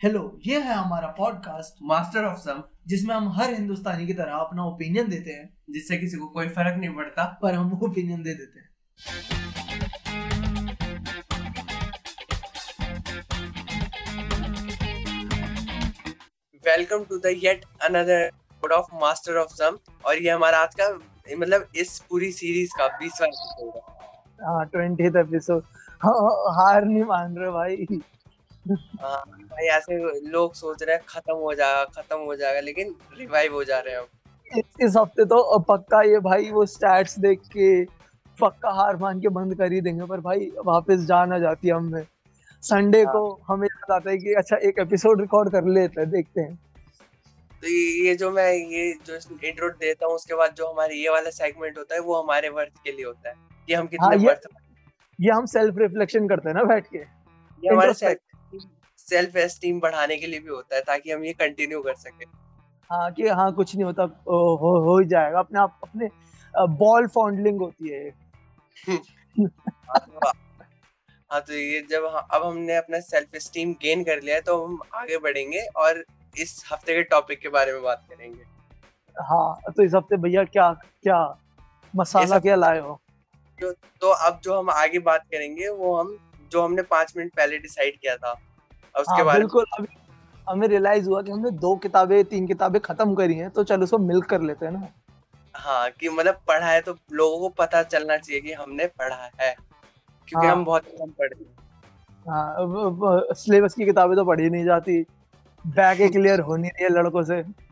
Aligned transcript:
Hello 0.00 0.20
ये 0.46 0.58
है 0.60 0.74
हमारा 0.74 1.08
पॉडकास्ट 1.08 1.78
मास्टर 1.82 2.24
ऑफ़ 2.24 2.38
सम 2.38 2.62
जिसमें 2.86 3.14
हम 3.14 3.28
हर 3.32 3.52
हिंदुस्तानी 3.54 4.06
की 4.06 4.12
तरह 4.12 4.32
अपना 4.32 4.64
ओपिनियन 4.64 5.08
देते 5.08 5.30
हैं 5.30 5.44
जिससे 5.70 5.96
किसी 5.98 6.16
को 6.16 6.26
कोई 6.26 6.48
फ़र्क 6.48 6.76
नहीं 6.78 6.94
पड़ता 6.94 7.24
पर 7.42 7.54
हम 7.54 7.72
ओपिनियन 7.82 8.22
दे 8.22 8.34
देते 8.34 8.60
हैं। 8.60 8.68
Welcome 16.64 17.04
to 17.04 17.18
the 17.18 17.32
yet 17.44 17.64
another 17.82 18.20
episode 18.20 18.72
of 18.72 18.94
master 18.94 19.36
of 19.36 19.54
some 19.54 19.78
और 20.06 20.22
ये 20.22 20.30
हमारा 20.30 20.58
आज 20.58 20.74
का 20.80 20.88
मतलब 21.38 21.68
इस 21.76 21.98
पूरी 22.10 22.30
सीरीज़ 22.32 22.70
का 22.78 22.88
20वां 22.98 23.28
एपिसोड 23.28 23.72
है। 23.76 23.80
हाँ 24.46 24.66
ट्वेंटी 24.66 25.04
एपिसोड 25.20 25.62
हार 26.56 26.84
नहीं 26.84 27.04
मान 27.04 27.36
रहे 27.36 27.50
भाई। 27.50 28.00
हाँ, 28.70 29.22
भाई 29.26 29.66
ऐसे 29.66 30.20
लोग 30.28 30.54
सोच 30.54 30.82
रहे 30.82 30.96
हैं 30.96 31.04
खत्म 31.08 31.34
हो 31.34 31.54
जाएगा 31.54 31.84
खत्म 31.84 32.18
हो 32.18 32.36
जाएगा 32.36 32.60
लेकिन 32.60 32.94
रिवाइव 33.18 33.52
हो 33.52 33.64
जा 33.64 33.78
रहे 33.78 33.94
हैं 33.94 34.02
इस, 34.58 34.64
इस 34.80 34.94
हफ़्ते 34.96 35.24
तो 35.24 35.58
पक्का 35.58 36.02
ये 36.02 36.18
भाई 36.18 36.50
वो 36.50 36.66
स्टैट्स 36.66 37.18
देख 37.18 37.40
के 37.40 37.84
पक्का 38.40 38.70
हार 38.70 38.96
मान 38.96 39.20
के 39.20 39.28
बंद 39.28 39.54
कर 39.54 39.72
ही 39.72 39.80
देंगे 39.80 40.04
पर 40.04 40.20
भाई 40.20 40.52
वापस 40.64 40.96
जान 40.96 41.32
आ 41.32 41.38
जाती 41.38 41.68
है 41.68 41.74
हमें 41.74 42.06
संडे 42.62 43.04
को 43.04 43.40
हमें 43.48 43.68
याद 43.72 43.92
आता 43.92 44.10
है 44.10 44.18
कि 44.18 44.32
अच्छा 44.32 44.56
एक 44.56 44.78
एपिसोड 44.78 45.20
रिकॉर्ड 45.20 45.52
कर 45.52 45.64
लेते 45.64 46.00
हैं 46.00 46.10
देखते 46.10 46.40
हैं। 46.40 46.54
तो 47.60 47.66
ये 47.66 48.08
ये 48.08 48.14
जो 48.14 48.30
मैं 48.30 48.52
ये 48.52 48.94
जो 49.06 49.14
इंट्रो 49.44 49.68
देता 49.68 50.06
हूँ 50.06 50.14
उसके 50.14 50.34
बाद 50.34 50.54
जो 50.54 50.66
हमारे 50.66 50.94
ये 50.94 51.08
वाला 51.08 51.30
सेगमेंट 51.30 51.78
होता 51.78 51.94
है 51.94 52.00
वो 52.00 52.22
हमारे 52.22 52.48
वर्थ 52.48 52.82
के 52.84 52.92
लिए 52.92 53.04
होता 53.04 53.28
है। 53.28 53.34
कि 53.66 53.74
हम 53.74 53.86
कितने 53.86 54.06
हाँ, 54.06 54.16
ये- 54.16 54.36
ये 55.20 55.30
हम 55.30 55.46
सेल्फ 55.46 55.74
रिफ्लेक्शन 55.78 56.28
करते 56.28 56.48
हैं 56.48 56.56
ना 56.56 56.62
बैठ 56.62 56.86
के। 56.86 56.98
ये 56.98 57.68
हमारे 57.68 57.92
introspect। 57.92 58.25
सेल्फ 59.08 59.36
एस्टीम 59.36 59.80
बढ़ाने 59.80 60.16
के 60.16 60.26
लिए 60.26 60.40
भी 60.40 60.48
होता 60.48 60.76
है 60.76 60.82
ताकि 60.82 61.10
हम 61.10 61.24
ये 61.24 61.32
कंटिन्यू 61.32 61.80
कर 61.82 61.94
सके। 61.94 62.24
हाँ 62.90 63.10
कि 63.12 63.28
हाँ 63.28 63.52
कुछ 63.54 63.74
नहीं 63.74 63.84
होता 63.84 64.02
हो 64.28 64.56
हो 64.84 64.98
ही 64.98 65.06
जाएगा। 65.06 65.38
अपने 65.38 65.58
आप 65.60 65.78
अपने 65.82 66.08
बॉल 66.76 67.06
फॉन्डलिंग 67.06 67.60
होती 67.60 67.88
है 67.88 68.10
हाँ 71.30 71.40
तो- 71.40 71.46
तो 71.46 71.52
ये 71.52 71.80
जब 71.90 72.04
अब 72.32 72.44
हमने 72.44 72.76
अपना 72.76 73.00
सेल्फ 73.00 73.34
एस्टीम 73.34 73.72
गेन 73.72 74.04
कर 74.04 74.20
लिया 74.22 74.34
है 74.34 74.40
तो 74.40 74.64
हम 74.64 74.78
आगे 74.94 75.18
बढ़ेंगे 75.18 75.60
और 75.76 76.04
इस 76.34 76.62
हफ़्ते 76.72 76.94
के 76.94 77.02
टॉपिक 77.02 77.40
के 77.40 77.48
बारे 77.48 77.72
में 77.72 77.82
बात 77.82 78.04
करेंगे। 78.10 78.42
हाँ 79.16 79.72
तो 79.76 79.82
इस 79.82 79.94
हफ़्ते 79.94 80.16
भैया 80.16 80.44
क्या 80.44 80.72
क्या 81.02 81.18
मसाला 81.94 82.38
क्या 82.38 82.56
लाए 82.56 82.80
हो? 82.80 83.00
जो 83.58 83.72
तो 84.00 84.10
अब 84.26 84.40
जो 84.44 84.58
हम 84.58 84.70
आगे 84.70 84.98
बात 85.08 85.22
करेंगे 85.32 85.68
वो 85.68 85.96
हम 86.00 86.16
जो 86.52 86.62
हमने 86.62 86.82
पाँच 86.82 87.12
मिनट 87.16 87.32
पहले 87.36 87.58
डिसाइड 87.58 87.98
किया 88.00 88.16
था 88.16 88.32
उसके 89.00 89.16
बाद 89.16 89.26
बारे 89.26 89.38
बिल्कुल 89.38 89.64
अभी 89.78 89.88
हमें 90.50 90.68
रियलाइज़ 90.68 91.08
हुआ 91.08 91.22
कि 91.22 91.30
हमने 91.30 91.50
दो 91.50 91.76
किताबें 91.76 92.24
तीन 92.24 92.46
किताबें 92.46 92.80
खत्म 92.80 93.14
करी 93.14 93.34
हैं 93.34 93.50
तो 93.50 93.64
चलो 93.64 93.84
उसको 93.84 93.98
मिल 93.98 94.20
कर 94.22 94.40
लेते 94.40 94.66
हैं 94.66 94.72
ना। 94.72 94.88
हाँ 95.56 95.90
कि 95.90 96.08
मतलब 96.08 96.40
पढ़ा 96.48 96.66
है 96.66 96.80
तो 96.80 96.96
लोगों 97.12 97.38
को 97.38 97.48
पता 97.48 97.82
चलना 97.82 98.16
चाहिए 98.16 98.40
कि 98.40 98.52
हमने 98.52 98.86
पढ़ा 98.86 99.30
है 99.40 99.56
क्योंकि 100.28 100.46
हाँ। 100.46 100.56
हम 100.56 100.64
बहुत 100.64 100.82
कम 100.82 101.10
पढ़े 101.10 101.44
हाँ। 102.30 103.34
सिलेबस 103.34 103.74
की 103.74 103.84
किताबें 103.84 104.16
तो 104.16 104.24
पढ़ी 104.24 104.50
नहीं 104.50 104.64
जाती। 104.64 105.06
बैग 105.66 106.12
क्लियर 106.12 106.40
होनी 106.40 106.62
नहीं 106.62 106.70
रही 106.70 106.84
है 106.84 106.90
लड़कों 106.90 107.22
से। 107.22 107.65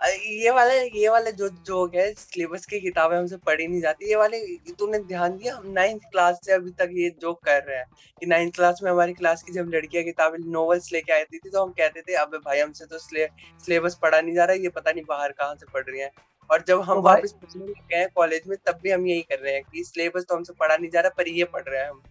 ये 0.00 0.50
वाले 0.50 0.74
ये 0.98 1.08
वाले 1.08 1.32
जो 1.32 1.48
जो 1.66 1.84
है 1.94 2.12
सिलेबस 2.14 2.64
की 2.66 2.78
किताबें 2.80 3.16
हमसे 3.16 3.36
पढ़ी 3.46 3.66
नहीं 3.66 3.80
जाती 3.80 4.08
ये 4.10 4.16
वाले 4.16 4.38
तूने 4.78 4.98
ध्यान 4.98 5.36
दिया 5.36 5.54
हम 5.56 5.66
नाइन्थ 5.72 6.02
क्लास 6.12 6.40
से 6.44 6.52
अभी 6.52 6.70
तक 6.78 6.90
ये 6.94 7.10
जोक 7.20 7.40
कर 7.44 7.62
रहे 7.62 7.76
हैं 7.76 7.86
कि 8.20 8.26
नाइन्थ 8.26 8.54
क्लास 8.56 8.80
में 8.82 8.90
हमारी 8.90 9.12
क्लास 9.12 9.42
की 9.42 9.52
जब 9.52 9.70
लड़कियाँ 9.74 10.04
किताबें 10.04 10.38
नॉवेल्स 10.52 10.92
लेके 10.92 11.12
आती 11.12 11.38
थी 11.38 11.50
तो 11.50 11.62
हम 11.62 11.70
कहते 11.78 12.00
थे 12.00 12.14
अबे 12.14 12.38
भाई 12.38 12.60
हमसे 12.60 12.84
तो 12.84 12.98
सिलेबस 12.98 13.98
पढ़ा 14.02 14.20
नहीं 14.20 14.34
जा 14.34 14.44
रहा 14.44 14.56
ये 14.56 14.68
पता 14.68 14.90
नहीं 14.90 15.04
बाहर 15.08 15.32
कहाँ 15.32 15.54
से 15.54 15.66
पढ़ 15.74 15.84
रही 15.88 16.00
है। 16.00 16.10
और 16.50 16.64
जब 16.68 16.80
हम 16.80 16.98
वापस 17.00 17.34
गए 17.44 18.06
कॉलेज 18.16 18.42
में 18.46 18.56
तब 18.66 18.78
भी 18.82 18.90
हम 18.90 19.06
यही 19.06 19.20
कर 19.22 19.38
रहे 19.38 19.54
हैं 19.54 19.62
कि 19.64 19.84
सिलेबस 19.84 20.24
तो 20.28 20.34
हमसे 20.36 20.52
पढ़ा 20.60 20.76
नहीं 20.76 20.90
जा 20.90 21.00
रहा 21.00 21.10
पर 21.18 21.28
ये 21.28 21.44
पढ़ 21.44 21.62
रहे 21.68 21.80
हैं 21.80 21.90
हम। 21.90 22.02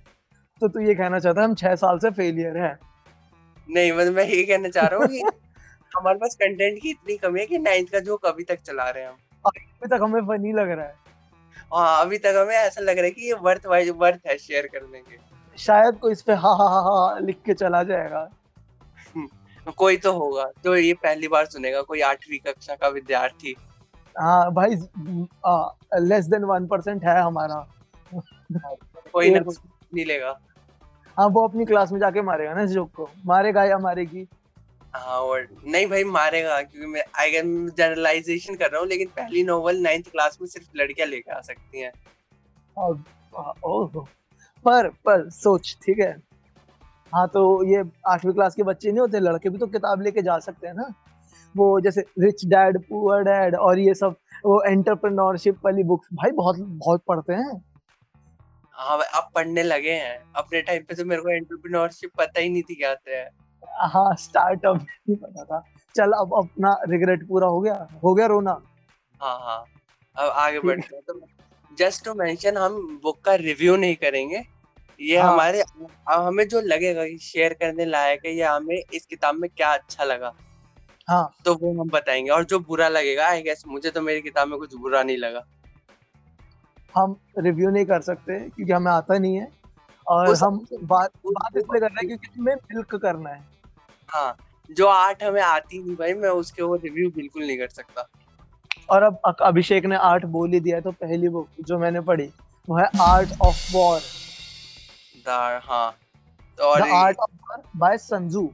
तो 0.61 0.67
तू 0.67 0.79
ये 0.79 0.95
कहना 0.95 1.19
चाहता 1.19 1.41
है 1.41 1.47
हम 1.47 1.55
छह 1.55 1.75
साल 1.75 1.99
से 1.99 2.09
फेलियर 2.11 2.57
है। 2.57 2.77
नहीं 3.67 3.91
मतलब 3.91 4.13
मैं 4.13 4.27
ये 4.27 4.43
कहना 4.43 4.69
चाह 4.69 4.87
रहा 4.87 4.99
हूँ 4.99 5.07
कि 5.07 5.21
हमारे 5.97 6.17
पास 6.17 6.35
कंटेंट 6.35 6.81
की 6.81 6.89
इतनी 6.89 7.17
कमी 7.17 7.39
है 7.39 7.45
कि 7.45 7.57
नाइन्थ 7.57 7.89
का 7.89 7.99
जोक 7.99 8.25
अभी 8.25 8.43
तक 8.43 8.61
चला 8.61 8.89
रहे 8.89 9.03
हैं 9.03 9.09
हम। 9.09 9.17
अभी 9.45 9.87
तक 9.87 9.99
हमें 10.03 10.21
फनी 10.21 10.51
लग 10.53 10.69
रहा 10.69 10.85
है। 10.85 10.95
हाँ 11.73 12.01
अभी 12.01 12.17
तक 12.17 12.33
हमें 12.37 12.55
ऐसा 12.55 12.81
लग 12.81 12.97
रहा 12.97 13.05
है 13.05 13.11
कि 13.11 13.27
ये 13.27 13.33
वर्थ 13.41 13.65
वाइज 13.65 13.89
वर्थ 13.97 14.27
है 14.27 14.37
शेयर 14.37 14.67
करने 14.67 14.99
के। 14.99 15.17
शायद 15.57 15.95
कोई 15.95 16.11
इस 16.11 16.21
पे 16.21 16.33
हा 16.33 16.51
हा 16.53 16.67
हा 16.69 16.79
हा 16.81 17.19
लिख 17.19 17.41
के 17.45 17.53
चला 17.53 17.83
जाएगा। 17.83 18.29
कोई 19.77 19.97
तो 19.97 20.11
होगा 20.13 20.45
जो 20.63 20.75
ये 20.75 20.93
पहली 20.93 21.27
बार 21.27 21.45
सुनेगा 21.45 21.81
कोई 21.81 22.01
आठवीं 22.01 22.39
कक्षा 22.39 22.75
का 22.75 22.87
विद्यार्थी। 22.87 23.55
हाँ 24.15 24.51
भाई 24.53 24.75
लेस 26.01 26.25
देन 26.25 26.43
वन 26.43 26.67
परसेंट 26.67 27.03
है 27.03 27.19
हमारा। 27.21 27.65
कोई 29.13 29.29
ना 29.29 29.39
मिलेगा। 29.93 30.39
हाँ 31.17 31.27
वो 31.27 31.47
अपनी 31.47 31.65
क्लास 31.65 31.91
में 31.91 31.99
जाके 31.99 32.21
मारेगा 32.21 32.53
ना 32.53 32.61
इस 32.61 32.69
जोक 32.69 32.91
को। 32.91 33.09
मारेगा 33.25 33.63
या 33.63 33.77
मारेगी? 33.77 34.27
हाँ 34.93 35.19
और 35.19 35.47
नहीं 35.65 35.85
भाई 35.87 36.03
मारेगा 36.03 36.61
क्योंकि 36.61 36.87
मैं 36.87 37.01
आई 37.19 37.31
जनरलाइजेशन 37.31 38.55
कर 38.55 38.71
रहा 38.71 38.79
हूँ 38.81 38.87
लेकिन 38.87 39.07
पहली 39.17 39.43
नोवेल 39.43 39.81
नाइन्थ 39.81 40.09
क्लास 40.11 40.37
में 40.41 40.47
सिर्फ़ 40.47 40.77
लड़कियाँ 40.77 41.07
लेके 41.07 41.31
आ 41.31 41.39
सकती 41.41 41.81
हैं। 41.81 41.91
ओह 42.77 44.05
पर 44.65 44.89
पर 45.05 45.29
सोच 45.29 45.75
ठीक 45.83 45.99
है। 45.99 46.11
हाँ 47.13 47.27
तो 47.27 47.41
ये 47.65 47.83
आठवीं 48.07 48.33
क्लास 48.33 48.55
के 48.55 48.63
बच्चे 48.63 48.89
नहीं 48.89 48.99
होते 48.99 49.19
लड़के 49.19 49.49
भी 49.49 49.57
तो 49.57 49.67
किताब 49.67 50.01
लेके 50.01 50.21
जा 50.21 50.37
सकते 50.39 50.67
हैं 50.67 50.73
ना। 50.73 50.93
वो 51.55 51.79
जैसे 51.81 52.01
रिच 52.19 52.45
डैड 52.45 52.77
पुअर 52.83 53.23
डैड 53.23 53.55
और 53.55 53.79
ये 53.79 53.93
सब 53.93 54.15
वो 54.45 54.61
एंटरप्रेन्योरशिप 54.63 55.65
वाली 55.65 55.83
बुक्स 55.83 56.07
भाई 56.13 56.31
बहुत 56.31 56.59
बहुत 56.59 57.03
पढ़ते 57.07 57.33
हैं। 57.33 57.61
हाँ 58.75 58.99
अब 58.99 59.29
पढ़ने 59.35 59.63
लगे 59.63 59.91
हैं। 59.91 60.17
अपने 60.35 60.61
टाइम 60.61 60.83
पे 60.83 60.95
तो 60.95 61.05
मेरे 61.05 61.21
को 61.21 61.29
एंटरप्रेन्योरशिप 61.29 62.11
पता 62.17 62.41
ही 62.41 62.49
नहीं 62.49 62.63
थी 62.63 62.75
क्या 62.75 62.89
होता 62.89 63.17
है। 63.17 63.29
हाँ 63.79 64.15
स्टार्टअप 64.15 64.75
नहीं 64.75 65.15
पता 65.15 65.43
था। 65.43 65.59
चल 65.95 66.11
अब 66.11 66.33
अपना 66.37 66.77
रिग्रेट 66.89 67.27
पूरा 67.27 67.47
हो 67.47 67.59
गया। 67.61 67.87
हो 68.03 68.13
गया 68.13 68.25
रोना। 68.25 68.51
हाँ 69.21 69.37
हाँ। 69.39 69.63
अब 70.15 70.29
आगे 70.29 70.59
बढ़ते 70.59 70.95
हैं। 70.95 71.01
तो 71.07 71.19
जस्ट 71.77 72.05
टू 72.05 72.13
मेंशन 72.13 72.57
हम 72.57 72.99
बुक 73.03 73.19
का 73.21 73.35
रिव्यू 73.35 73.75
नहीं 73.75 73.95
करेंगे। 73.95 74.43
ये 74.99 75.17
हाँ। 75.17 75.31
हमारे 75.33 75.61
अब 75.61 75.87
हमें 76.09 76.47
जो 76.47 76.61
लगेगा 76.61 77.05
कि 77.05 77.17
शेयर 77.17 77.53
करने 77.53 77.85
लायक 77.85 78.25
है 78.25 78.33
या 78.35 78.53
हमें 78.53 78.75
इस 78.93 79.05
किताब 79.05 79.35
में 79.35 79.49
क्या 79.49 79.73
अच्छा 79.73 80.03
लगा 80.03 80.33
हाँ। 81.07 81.29
तो 81.45 81.53
वो 81.55 81.71
हम 81.81 81.89
बताएँगे। 81.89 82.29
और 82.29 82.43
जो 82.45 82.59
बुरा 82.59 82.87
लगेगा 82.89 83.27
आई 83.27 83.41
गेस 83.41 83.63
मुझे 83.67 83.89
तो 83.89 84.01
मेरी 84.01 84.21
किताब 84.21 84.47
में 84.47 84.57
कुछ 84.59 84.75
बुरा 84.75 85.03
नहीं 85.03 85.17
लगा। 85.17 85.43
हम 86.95 87.15
रिव्यू 87.37 87.69
नहीं 87.69 87.85
कर 87.85 88.01
सकते 88.01 88.39
क्योंकि 88.39 88.71
हमें 88.73 88.91
आता 88.91 89.17
नहीं 89.17 89.35
है। 89.35 89.47
और 90.07 90.35
हम 90.35 90.57
बात 90.73 91.11
बात 91.27 91.57
इसलिए 91.57 91.79
कर 91.79 91.87
रहे 91.87 91.95
हैं 91.97 92.07
क्योंकि 92.07 92.39
हमें 92.39 92.55
मिल्क 92.55 92.95
करना 92.95 93.29
है। 93.29 93.48
हाँ 94.09 94.35
जो 94.69 94.87
आर्ट 94.87 95.23
हमें 95.23 95.41
आती 95.41 95.81
नहीं 95.83 95.95
भाई 95.95 96.13
मैं 96.13 96.29
उसके 96.29 96.63
वो 96.63 96.75
रिव्यू 96.75 97.09
बिल्कुल 97.11 97.43
नहीं 97.43 97.57
कर 97.57 97.67
सकता। 97.67 98.07
और 98.89 99.03
अब 99.03 99.35
अभिषेक 99.41 99.85
ने 99.85 99.95
आर्ट 100.03 100.25
बोल 100.25 100.51
ही 100.51 100.59
दिया 100.59 100.79
तो 100.79 100.91
पहली 100.91 101.29
बुक 101.29 101.49
जो 101.61 101.79
मैंने 101.79 102.01
पढ़ी 102.01 102.29
वो 102.67 102.77
है 102.77 102.85
आर्ट 103.01 103.33
ऑफ़ 103.41 103.71
वॉर 103.71 103.99
दार 105.25 105.61
हाँ 105.63 105.91
तो 106.57 106.63
और 106.63 106.81
art 106.81 107.17
of 107.17 107.31
war 107.31 107.63
by 107.75 107.97
Sanju 107.97 108.49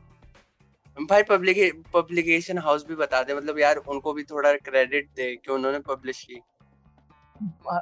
भाई 0.97 1.23
पब्लिक 1.23 1.57
पब्लिकेशन 1.93 2.57
हाउस 2.57 2.85
भी 2.87 2.95
बता 2.95 3.21
दे 3.23 3.35
मतलब 3.35 3.59
यार 3.59 3.77
उनको 3.77 4.13
भी 4.13 4.23
थोड़ा 4.23 4.53
क्रेडिट 4.53 5.09
दे 5.15 5.35
कि 5.35 5.51
उन्होंने 5.51 5.79
पब्लिश 5.87 6.23
की। 6.23 6.41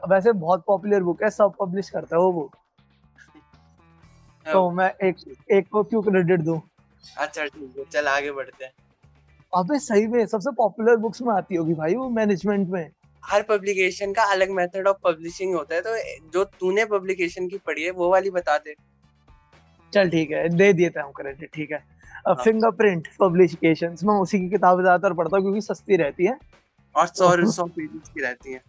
वैसे 0.09 0.31
बहुत 0.31 0.63
पॉपुलर 0.67 1.03
बुक 1.03 1.23
है 1.23 1.29
सब 1.29 1.53
पब्लिश 1.61 1.90
करता 1.90 2.16
है 2.16 2.22
वो 2.22 2.31
बुक 2.34 2.55
तो 4.45 4.69
मैं 4.72 4.90
एक 5.07 5.16
एक 5.51 5.67
को 5.69 5.84
क्यों 5.84 6.01
क्रेडिट 6.03 6.41
दूँ? 6.41 6.59
अच्छा 7.03 7.46
ठीक 7.46 7.78
है 7.78 7.84
चल 7.91 8.08
आगे 8.08 8.31
बढ़ते 8.31 8.66
हैं। 8.66 8.72
अबे 9.53 9.79
सही 9.79 10.08
में 10.08 10.26
सबसे 10.28 10.52
पॉपुलर 10.53 10.96
बुक्स 10.97 11.22
में 11.22 11.34
आती 11.34 11.55
होगी 11.55 11.73
भाई 11.76 11.96
वो 11.96 12.09
मैनेजमेंट 12.11 12.70
में। 12.70 12.90
हर 13.23 13.41
पब्लिकेशन 13.44 14.14
का 14.14 14.23
अलग 14.32 14.50
मेथड 14.52 14.88
ऑफ़ 14.88 14.97
पब्लिशिंग 15.03 15.53
होता 15.55 15.76
है 15.76 15.82
तो 15.82 15.96
जो 16.34 16.44
तूने 16.59 16.85
पब्लिकेशन 16.88 17.47
की 17.47 17.58
पढ़ी 17.58 17.84
है 17.84 17.91
वो 17.91 18.09
वाली 18.11 18.29
बता 18.32 18.58
दे। 18.58 18.73
चल 19.94 20.09
ठीक 20.09 20.32
है 20.32 20.47
दे 20.50 20.72
देता 20.73 21.02
हूँ 21.02 21.14
क्रेडिट 21.14 21.50
ठीक 21.53 21.72
है। 21.72 21.78
हाँ। 22.28 22.35
फिंगरप्रिंट 22.35 23.08
पब्लिकेशंस 23.20 24.03
मैं 24.03 24.16
उसी 24.22 24.40
की 24.40 24.49
किताबें 24.49 24.82
ज़्यादातर 24.84 25.14
पढ़ता 25.14 25.38
हूँ 25.38 25.44
क्योंकि 25.44 25.61
सस्ती 25.61 25.97
रहती 25.97 26.26
है। 26.26 26.38
और 26.96 27.08
सौ 27.08 27.52
सौ 27.52 27.66
पेजेस 27.67 28.09
की 28.09 28.22
रहती 28.22 28.53
है। 28.53 28.61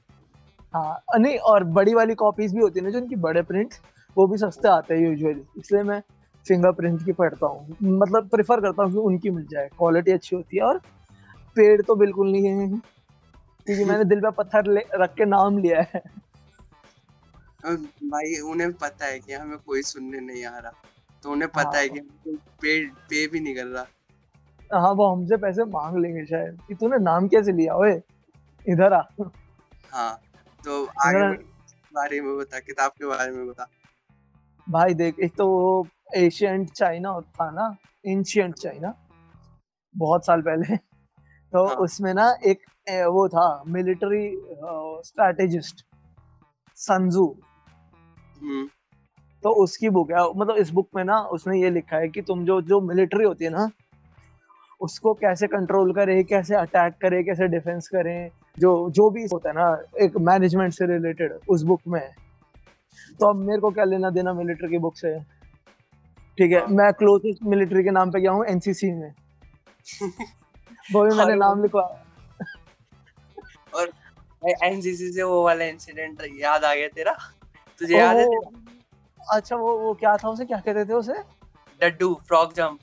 हाँ 0.74 1.18
नहीं 1.18 1.38
और 1.50 1.64
बड़ी 1.72 1.94
वाली 1.94 2.14
कॉपीज 2.16 2.54
भी 2.54 2.60
होती 2.60 2.78
है 2.78 2.84
ना 2.84 2.90
जो 2.90 2.98
उनकी 2.98 3.16
बड़े 3.18 3.42
प्रिंट 3.42 3.74
वो 4.16 4.26
भी 4.26 4.38
सस्ते 4.38 4.68
आते 4.68 4.94
हैं 4.94 5.02
यूजुअली 5.02 5.42
इसलिए 5.58 5.82
मैं 5.82 6.00
फिंगरप्रिंट 6.48 7.04
की 7.04 7.12
पढ़ता 7.12 7.46
हूँ। 7.46 7.76
मतलब 7.82 8.28
प्रेफर 8.28 8.60
करता 8.60 8.82
हूँ 8.82 8.92
कि 8.92 8.98
उनकी 8.98 9.30
मिल 9.30 9.46
जाए। 9.46 9.68
क्वालिटी 9.78 10.12
अच्छी 10.12 10.36
होती 10.36 10.56
है 10.56 10.62
और 10.62 10.78
पेड़ 11.56 11.82
तो 11.82 11.94
बिल्कुल 11.94 12.32
नहीं 12.32 12.46
है 12.46 12.68
क्योंकि 13.66 13.84
मैंने 13.90 14.04
दिल 14.04 14.20
पे 14.20 14.30
पत्थर 14.30 14.66
ले 14.66 14.80
रख 14.94 15.14
के 15.14 15.24
नाम 15.24 15.58
लिया 15.58 15.80
है। 15.82 16.02
भाई 18.04 18.40
उन्हें 18.40 18.72
पता 18.72 19.06
है 19.06 19.18
कि 19.18 19.32
हमें 19.32 19.58
कोई 19.58 19.82
सुनने 19.82 20.20
नहीं 20.20 20.44
आ 20.44 20.58
रहा। 20.58 20.72
तो 21.22 21.30
उन्हें 21.30 21.50
पता 21.50 21.68
हाँ। 21.68 21.74
है। 21.74 21.88
कि 21.88 22.00
पे 22.62 22.86
पे 22.86 23.26
भी 23.26 23.40
नहीं 23.40 23.54
कर 23.54 23.64
रहा। 23.64 23.86
हाँ 24.80 24.92
वो 24.92 25.06
हमसे 25.06 25.36
पैसे 25.36 25.64
मांग 25.64 25.98
लेंगे 25.98 26.24
शायद। 26.26 26.58
कि 26.68 26.74
तूने 26.74 26.98
नाम 26.98 27.28
कैसे 27.28 27.52
लिया? 27.52 27.74
ओए 27.74 28.02
इधर 28.68 28.92
आ। 28.92 29.02
हाँ 29.92 30.20
तो 30.64 30.84
आगे 30.84 31.36
बारे 31.94 32.20
में 32.20 32.36
बता 32.38 32.58
किताब 32.58 32.90
के 32.90 33.06
बारे 33.06 33.30
में 33.30 33.46
बता। 33.46 33.66
भाई 34.68 34.94
देख 34.94 35.18
एक 35.18 35.32
तो 35.34 35.86
एशियंट 36.08 36.70
चाइना 36.70 37.20
था 37.20 37.50
ना 37.50 37.76
एंशियंट 38.06 38.54
चाइना 38.54 38.94
बहुत 39.94 40.26
साल 40.26 40.42
पहले। 40.42 40.76
तो 40.76 41.66
हाँ. 41.66 41.76
उसमें 41.76 42.12
ना 42.14 42.34
एक 42.46 42.62
वो 43.08 43.28
था 43.28 43.62
मिलिट्री 43.68 44.28
स्ट्रैटेजिस्ट 45.04 45.84
संजू 46.78 47.26
तो 49.42 49.50
उसकी 49.62 49.88
बुक 49.90 50.10
है 50.10 50.22
मतलब 50.36 50.56
इस 50.56 50.70
बुक 50.70 50.88
में 50.96 51.02
ना 51.04 51.18
उसने 51.32 51.60
ये 51.60 51.70
लिखा 51.70 51.96
है 51.96 52.08
कि 52.08 52.22
तुम 52.22 52.44
जो 52.44 52.60
जो 52.62 52.80
मिलिट्री 52.80 53.24
होती 53.24 53.44
है 53.44 53.50
ना 53.50 53.70
उसको 54.80 55.12
कैसे 55.14 55.46
कंट्रोल 55.46 55.92
करे 55.92 56.22
कैसे 56.24 56.54
अटैक 56.54 56.94
करे 57.02 57.22
कैसे 57.22 57.48
डिफेंस 57.48 57.88
करें 57.88 58.30
जो 58.58 58.90
जो 58.90 59.08
भी 59.10 59.24
होता 59.24 59.48
है 59.48 59.54
ना 59.54 59.68
एक 60.04 60.16
मैनेजमेंट 60.20 60.72
से 60.72 60.86
रिलेटेड 60.86 61.32
उस 61.48 61.62
बुक 61.62 61.80
में। 61.88 62.10
तो 63.20 63.26
अब 63.26 63.36
मेरे 63.36 63.60
को 63.60 63.70
क्या 63.70 63.84
लेना 63.84 64.10
देना 64.10 64.32
मिलिट्री 64.32 64.68
की 64.68 64.78
बुक 64.78 64.96
से? 64.96 65.14
ठीक 66.38 66.52
है 66.52 66.60
हाँ। 66.60 66.68
मैं 66.68 66.92
क्लोजेस्ट 66.92 67.42
मिलिट्री 67.44 67.82
के 67.84 67.90
नाम 67.90 68.10
पे 68.10 68.20
गया 68.20 68.30
हूँ 68.32 68.44
एनसीसी 68.46 68.90
में। 68.92 69.12
वो 70.92 71.04
भी 71.04 71.16
मैंने 71.16 71.34
नाम 71.34 71.62
लिखवा। 71.62 71.82
और 73.74 73.92
एनसीसी 74.64 75.12
से 75.12 75.22
वो 75.22 75.42
वाला 75.44 75.64
इंसिडेंट 75.64 76.22
याद 76.40 76.64
आ 76.64 76.74
गया 76.74 76.88
तेरा? 76.88 77.16
तुझे 77.80 77.96
याद 77.98 78.16
है 78.16 78.26
अच्छा 79.18 79.56
वो 79.56 79.76
वो 79.78 79.92
क्या 79.94 80.16
था 80.16 80.28
उसे? 80.28 80.44
क्या 80.44 80.58
कहते 80.58 80.84
थे 80.84 80.92
उसे? 80.92 81.14
डड्डू 81.80 82.12
फ्रॉग 82.28 82.52
जंप 82.54 82.78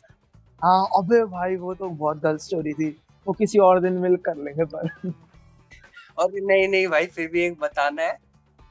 हाँ 0.62 0.86
अबे 0.97 1.24
भाई 1.25 1.56
वो 1.56 1.74
तो 1.74 1.89
बहुत 1.89 2.21
गलत 2.24 2.39
स्टोरी 2.42 2.74
थी। 2.74 2.89
वो 3.27 3.33
किसी 3.33 3.59
और 3.59 3.80
दिन 3.81 3.94
मिल 3.97 4.15
कर 4.25 4.36
लेंगे 4.38 4.65
पर। 4.74 5.12
और 6.18 6.31
नहीं 6.33 6.68
नहीं 6.68 6.88
भाई 6.88 7.06
फिर 7.06 7.27
भी 7.31 7.42
एक 7.42 7.59
बताना 7.59 8.04
है 8.04 8.18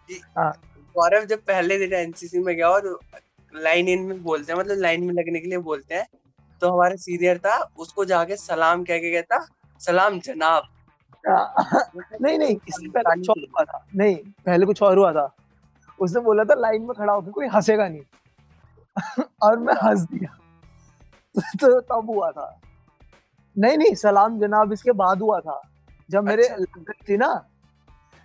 कि 0.08 0.20
हाँ। 0.38 0.52
गौरव 0.96 1.24
जब 1.24 1.38
पहले 1.38 1.78
दिन 1.78 1.92
एनसीसी 1.92 2.38
में 2.38 2.54
गया 2.56 2.68
और 2.68 2.98
लाइन 3.54 3.88
इन 3.88 4.02
में 4.02 4.22
बोलते 4.22 4.52
हैं 4.52 4.58
मतलब 4.60 4.78
लाइन 4.78 5.04
में 5.04 5.12
लगने 5.14 5.40
के 5.40 5.48
लिए 5.48 5.58
बोलते 5.58 5.94
हैं। 5.94 6.06
तो 6.60 6.70
हमारा 6.70 6.96
सीनियर 6.96 7.38
था 7.38 7.56
उसको 7.78 8.04
जाके 8.04 8.36
सलाम 8.36 8.84
कह 8.84 8.98
के 8.98 9.12
कहता 9.12 9.46
सलाम 9.80 10.18
जनाब। 10.20 10.62
नहीं 11.26 12.38
नहीं 12.38 12.56
इससे 12.68 12.88
पहले 12.88 13.16
कुछ 13.16 13.30
और 13.30 13.38
हुआ 13.38 13.64
था। 13.64 13.86
नहीं 13.96 14.16
पहले 14.46 14.66
कुछ 14.66 14.82
और 14.82 14.98
हुआ 14.98 15.12
था। 15.12 15.34
उसने 16.00 16.20
बोला 16.20 16.44
था 16.44 16.54
लाइन 16.54 16.82
में 16.82 16.92
खड़ा 16.92 17.12
होकर 17.12 17.30
कोई 17.30 17.46
हंसेगा 17.46 17.88
नहीं। 17.88 18.02
और 19.42 19.58
मैं 19.58 19.74
हंस 19.74 20.00
दिया। 20.00 20.36
तो 21.60 21.80
तब 21.80 22.10
हुआ 22.10 22.30
था। 22.30 22.60
नहीं 23.58 23.78
नहीं 23.78 23.94
सलाम 23.94 24.38
जनाब 24.40 24.72
इसके 24.72 24.92
बाद 24.92 25.22
हुआ 25.22 25.40
था। 25.40 25.60
जब 26.10 26.24
मेरे 26.24 26.46
अच्छा। 26.46 26.92
थी 27.08 27.16
ना 27.16 27.26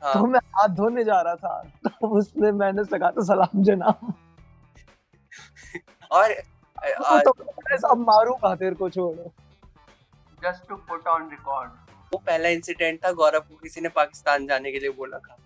हाँ। 0.01 0.13
तो 0.13 0.25
मैं 0.25 0.39
हाथ 0.55 0.67
धोने 0.67 1.03
जा 1.03 1.21
रहा 1.21 1.35
था। 1.35 1.63
तो 1.87 2.07
उसने 2.07 2.51
मैंने 2.51 2.83
सका 2.83 3.11
था 3.11 3.23
सलाम 3.23 3.63
जनाब। 3.63 4.13
और 7.05 7.21
तो 7.21 7.31
अब 7.87 7.97
मारूँगा 7.97 8.55
तेरे 8.55 8.75
को 8.75 8.89
छोड़। 8.89 9.15
Just 10.43 10.67
to 10.69 10.75
put 10.89 11.07
on 11.07 11.29
record 11.29 11.69
वो 12.13 12.17
पहला 12.17 12.49
इंसिडेंट 12.49 13.03
था 13.05 13.11
गौरव 13.11 13.39
को 13.39 13.55
किसी 13.55 13.81
ने 13.81 13.89
पाकिस्तान 13.89 14.47
जाने 14.47 14.71
के 14.71 14.79
लिए 14.79 14.89
बोला 14.89 15.17
था। 15.17 15.37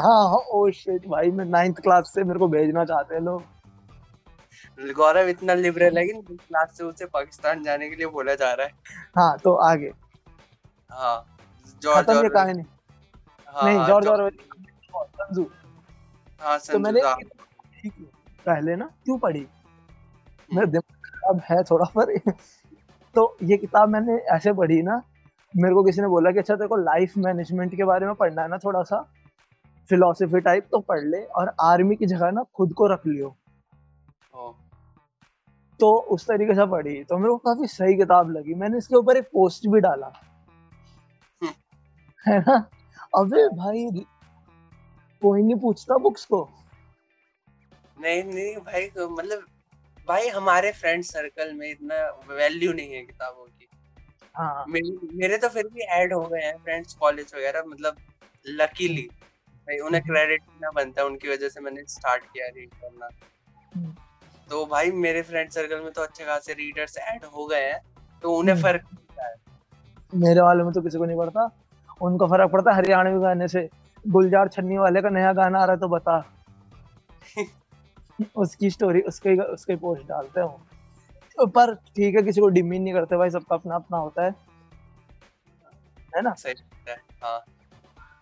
हाँ 0.00 0.36
ओ 0.48 0.70
शिट 0.70 1.06
भाई 1.06 1.30
मैं 1.30 1.44
नाइन्थ 1.44 1.80
क्लास 1.82 2.12
से 2.14 2.24
मेरे 2.24 2.38
को 2.38 2.48
भेजना 2.48 2.84
चाहते 2.84 3.14
हैं 3.14 3.22
लोग। 3.22 4.92
गौरव 4.92 5.28
इतना 5.28 5.54
लिबरल 5.54 5.98
है 5.98 6.04
कि 6.06 6.12
क्लास 6.12 6.76
से 6.78 6.84
उसे 6.84 7.06
पाकिस्तान 7.06 7.62
जाने 7.64 7.88
के 7.90 7.96
लिए 7.96 8.06
बोला 8.06 8.34
जा 8.34 8.52
रहा 8.52 8.66
है। 8.66 8.72
हाँ 9.16 9.36
तो 9.38 9.54
आगे। 9.68 9.90
हाँ 10.90 11.38
जॉर्ज 11.82 12.10
और 12.10 12.28
कहानी। 12.28 12.62
हाँ, 13.48 13.64
नहीं 13.64 13.78
हाँ, 13.78 13.86
जॉर्ज 13.88 14.06
और 14.06 14.30
संजू 14.90 15.46
हाँ 16.40 16.58
संजू 16.58 16.72
तो 16.72 16.78
मैंने 16.78 17.00
पहले 18.46 18.76
ना 18.76 18.86
क्यों 19.04 19.18
पढ़ी? 19.18 19.46
मेरे 20.54 20.66
दिमाग 20.66 21.20
अब 21.28 21.40
है 21.50 21.62
थोड़ा 21.62 21.84
पर। 21.98 22.18
तो 23.14 23.36
ये 23.42 23.56
किताब 23.56 23.88
मैंने 23.88 24.14
ऐसे 24.34 24.52
पढ़ी 24.52 24.82
ना 24.82 25.02
मेरे 25.54 25.74
को 25.74 25.82
किसी 25.82 26.00
ने 26.00 26.08
बोला 26.08 26.30
कि 26.30 26.38
अच्छा 26.38 26.54
तेरे 26.54 26.68
को 26.68 26.76
लाइफ 26.76 27.12
मैनेजमेंट 27.16 27.74
के 27.76 27.84
बारे 27.84 28.06
में 28.06 28.14
पढ़ना 28.14 28.42
है 28.42 28.48
ना 28.48 28.58
थोड़ा 28.58 28.82
सा 28.82 29.00
फिलोसफी 29.88 30.40
टाइप 30.40 30.66
तो 30.70 30.78
पढ़ 30.80 31.00
ले 31.00 31.22
और 31.24 31.54
आर्मी 31.60 31.96
की 31.96 32.06
जगह 32.06 32.30
ना 32.30 32.42
खुद 32.54 32.72
को 32.72 32.86
रख 32.86 33.06
लियो। 33.06 33.36
तो 35.80 36.00
उस 36.10 36.24
तरीके 36.24 36.54
से 36.54 36.66
पढ़ी। 36.66 37.04
तो 37.04 37.16
मेरे 37.16 37.28
को 37.28 37.36
काफ़ी 37.36 37.66
सही 37.66 37.96
किताब 37.96 38.30
लगी। 38.30 38.54
मैंने 38.54 38.78
इसके 38.78 38.96
ऊपर 38.96 39.16
एक 39.16 39.24
पोस्ट 39.24 39.66
भी 39.66 39.80
डाला। 39.80 40.12
हम्म। 41.42 41.52
है 42.28 42.38
ना? 42.38 42.56
अबे 43.18 43.48
भाई 43.48 43.84
कोई 45.22 45.42
नहीं 45.42 45.54
पूछता 45.54 45.96
बुक्स 45.96 46.24
को। 46.26 46.48
नहीं 48.00 48.24
नहीं 48.24 48.56
भाई 48.56 48.90
मतलब 49.10 49.44
भाई 50.08 50.28
हमारे 50.28 50.72
फ्रेंड 50.72 51.02
सर्कल 51.02 51.52
में 51.52 51.70
इतना 51.70 51.96
वैल्यू 52.34 52.72
नहीं 52.72 52.94
है 52.94 53.02
किताबों 53.02 53.44
की। 53.44 53.68
हाँ। 54.36 54.64
मेरे, 54.68 55.16
मेरे 55.16 55.38
तो 55.38 55.48
फिर 55.48 55.66
भी 55.66 55.80
ऐड 55.80 56.12
हो 56.12 56.20
गए 56.20 56.40
हैं 56.40 56.56
फ्रेंड्स 56.56 56.94
कॉलेज 56.94 57.32
वगैरह 57.36 57.62
मतलब 57.66 57.96
लकीली 58.48 59.08
भाई 59.68 59.78
उन्हें 59.78 60.02
क्रेडिट 60.04 60.42
देना 60.42 60.70
बनता 60.70 61.00
है 61.00 61.06
उनकी 61.06 61.28
वजह 61.28 61.48
से 61.48 61.60
मैंने 61.60 61.82
स्टार्ट 61.84 62.24
किया 62.24 62.46
रीड 62.46 62.70
करना। 62.70 63.08
हम्म। 63.76 63.94
तो 64.50 64.66
भाई 64.66 64.90
मेरे 64.90 65.22
फ्रेंड 65.22 65.50
सर्कल 65.50 65.80
में 65.80 65.92
तो 65.92 66.02
अच्छे 66.02 66.24
खासे 66.24 66.52
रीडर्स 66.52 66.98
ऐड 66.98 67.24
हो 67.24 67.46
गए 67.46 67.62
हैं 67.62 67.80
तो 68.22 68.34
उन्हें 68.34 68.54
हम्म। 68.54 68.64
फ़र्क 68.64 68.84
पड़ता 68.84 69.28
है। 69.28 69.34
मेरे 70.14 70.40
वाले 70.40 70.62
में 70.62 70.72
तो 70.72 70.82
किसी 70.82 70.98
को 70.98 71.04
नहीं 71.04 71.16
पड़ता। 71.16 71.50
उनको 72.02 72.26
फ़र्क 72.26 72.50
पड़ता 72.50 72.70
है 72.70 72.76
हरियाणवी 72.76 73.20
गाने 73.20 73.48
से। 73.48 73.68
गुलजार 74.08 74.48
छन्नी 74.48 74.78
वाले 74.78 75.02
का 75.02 75.08
नया 75.08 75.32
गाना 75.32 75.58
आ 75.58 75.64
रहा 75.64 75.74
है 75.74 75.80
तो 75.80 75.88
बता। 75.88 76.34
उसकी 78.36 78.70
स्टोरी 78.70 79.00
उसके 79.00 79.36
उसके 79.42 79.76
पोस्ट 79.76 80.08
डालते 80.08 80.40
हो 80.40 80.60
पर 81.46 81.74
ठीक 81.74 82.14
है 82.16 82.22
किसी 82.22 82.40
को 82.40 82.48
डिमीन 82.48 82.82
नहीं 82.82 82.94
करते 82.94 83.16
भाई 83.16 83.30
सबका 83.30 83.54
अपना 83.56 83.74
अपना 83.74 83.98
होता 83.98 84.24
है। 84.24 84.30
है 86.16 86.22
ना? 86.22 86.30
सही 86.30 86.54
है 86.88 86.96
हाँ। 87.24 87.44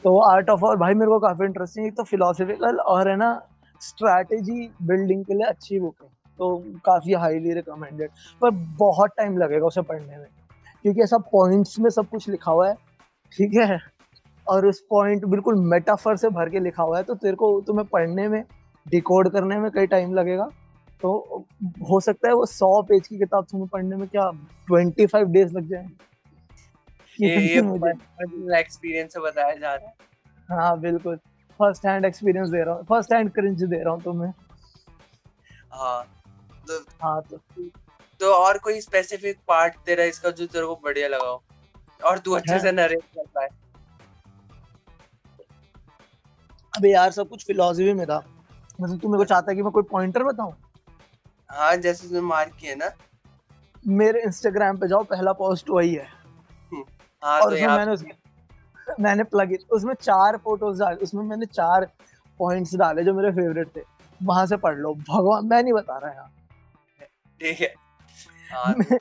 तो 0.04 0.18
आर्ट 0.18 0.50
ऑफ़ 0.50 0.60
और 0.64 0.76
भाई 0.76 0.94
मेरे 0.94 1.08
को 1.08 1.18
काफ़ी 1.18 1.44
इंटरेस्टिंग 1.44 1.86
एक 1.86 1.96
तो 1.96 2.02
फिलोसफिकल 2.02 2.76
और 2.76 3.08
है 3.08 3.16
ना 3.16 3.46
स्ट्रैटेजी 3.80 4.70
बिल्डिंग 4.82 5.24
के 5.24 5.34
लिए 5.34 5.46
अच्छी 5.46 5.80
बुक 5.80 5.96
है। 6.02 6.08
तो 6.38 6.56
काफ़ी 6.84 7.12
हाईली 7.12 7.52
रिकमेंडेड 7.52 8.10
पर 8.40 8.50
बहुत 8.78 9.10
टाइम 9.16 9.38
लगेगा 9.38 9.66
उसे 9.66 9.82
पढ़ने 9.82 10.16
में। 10.16 10.26
क्योंकि 10.82 11.02
ऐसा 11.02 11.18
पॉइंट्स 11.18 11.78
में 11.78 11.90
सब 11.90 12.08
कुछ 12.08 12.28
लिखा 12.28 12.52
हुआ 12.52 12.68
है। 12.68 12.74
ठीक 13.32 13.54
है? 13.54 13.80
और 14.48 14.66
उस 14.66 14.80
पॉइंट 14.90 15.24
बिल्कुल 15.24 15.54
मेटाफर 15.54 16.16
से 16.16 16.28
भर 16.28 16.48
के 16.48 16.60
लिखा 16.60 16.82
हुआ 16.82 16.96
है 16.96 17.02
तो 17.02 17.14
तेरे 17.14 17.36
को 17.36 17.60
तुम्हें 17.60 17.86
पढ़ने 17.88 18.28
में 18.28 18.44
डिकोड 18.86 19.28
करने 19.28 19.56
में 19.56 19.70
कई 19.70 19.86
टाइम 19.86 20.14
लगेगा। 20.14 20.50
तो 21.02 21.46
हो 21.90 22.00
सकता 22.00 22.28
है 22.28 22.34
वो 22.34 22.46
सौ 22.46 22.82
पेज 22.82 23.08
की 23.08 23.18
किताब 23.18 23.44
तुम्हें 23.44 23.68
पढ़ने 23.68 23.96
में 23.96 24.08
क्या 24.08 24.30
ट्वेंटी 24.68 25.06
फाइव 25.06 25.26
डेज़ 25.26 25.56
लग 25.56 25.68
जाए? 25.68 25.88
ये 27.20 27.28
ये 27.28 28.58
एक्सपीरियंस 28.58 29.12
से 29.12 29.20
बताया 29.20 29.54
जा 29.54 29.74
रहा 29.74 29.86
है। 29.86 29.94
हाँ 30.58 30.80
बिल्कुल। 30.80 31.16
फ़र्स्ट 31.60 31.86
हैंड 31.86 32.04
एक्सपीरियंस 32.04 32.48
दे 32.48 32.64
रहा 32.64 32.74
हूँ। 32.74 32.84
फ़र्स्ट 32.84 33.12
हैंड 33.12 33.32
क्रिंज 33.32 33.64
दे 33.64 33.82
रहा 33.84 33.94
हूँ 33.94 34.02
तुम्हें। 34.02 34.32
हाँ 35.72 36.04
तो 36.68 36.78
हाँ 37.02 37.22
तो 37.22 37.36
तो 38.20 38.32
और 38.34 38.58
कोई 38.58 38.80
स्पेसिफिक 38.80 39.38
पार्ट 39.48 39.74
तेरा 39.86 40.04
इसका 40.04 40.30
जो 40.30 40.46
तेरे 40.46 40.66
को 40.66 40.76
बढ़िया 40.84 41.08
लगा 41.08 41.28
हो? 41.28 41.42
और 42.04 42.18
तू 42.18 42.32
अच्छे 42.32 42.58
से 42.58 42.72
नरेट 42.72 43.02
कर 43.02 43.24
पाए। 43.34 43.48
अबे 46.76 46.92
यार 46.92 47.10
सब 47.10 47.28
कुछ 47.28 47.46
फिलोसफी 47.46 47.92
में 47.92 48.06
था। 48.06 48.24
मतलब 48.80 48.98
तू 48.98 49.08
मेरे 49.08 49.18
को 49.18 49.24
चाहता 49.24 49.50
है 49.50 49.56
कि 49.56 49.62
मैं 49.62 49.72
कोई 49.72 49.82
पॉइंटर 49.82 50.22
बताऊँ? 50.24 50.54
हाँ 51.50 51.76
जैसे 51.76 52.06
तुमने 52.08 52.20
मार्क 52.20 52.52
किया 52.60 52.74
ना। 52.74 52.90
मेरे 53.86 54.22
इंस्टाग्राम 54.22 54.78
पे 54.78 54.88
जाओ 54.88 55.04
पहला 55.04 55.32
पोस्ट 55.32 55.70
वही 55.70 55.94
है। 55.94 56.04
हम्म, 56.04 56.84
हाँ, 57.24 57.40
और 57.40 57.58
तो 57.58 57.68
मैंने 57.68 57.92
उसमें 57.92 58.10
मैंने 59.00 59.24
प्लग 59.24 59.58
उसमें 59.72 59.94
चार 59.94 60.36
फ़ोटोज़ 60.36 60.80
डाले 60.80 60.96
उसमें 60.96 61.22
मैंने 61.24 61.46
चार 61.46 61.90
पॉइंट्स 62.38 62.74
डाले 62.74 63.04
जो 63.04 63.14
मेरे 63.14 63.30
फेवरेट 63.30 63.76
थे। 63.76 63.80
वहाँ 64.22 64.46
से 64.46 64.56
पढ़ 64.56 64.76
लो। 64.76 64.94
भगवान 64.94 65.46
मैं 65.46 65.62
नहीं 65.62 65.72
बता 65.72 65.98
रहा 65.98 66.12
यहाँ 66.12 66.32
ठीक 67.40 67.60
है। 67.60 67.74
हाँ, 68.52 68.74
तो- 68.82 68.98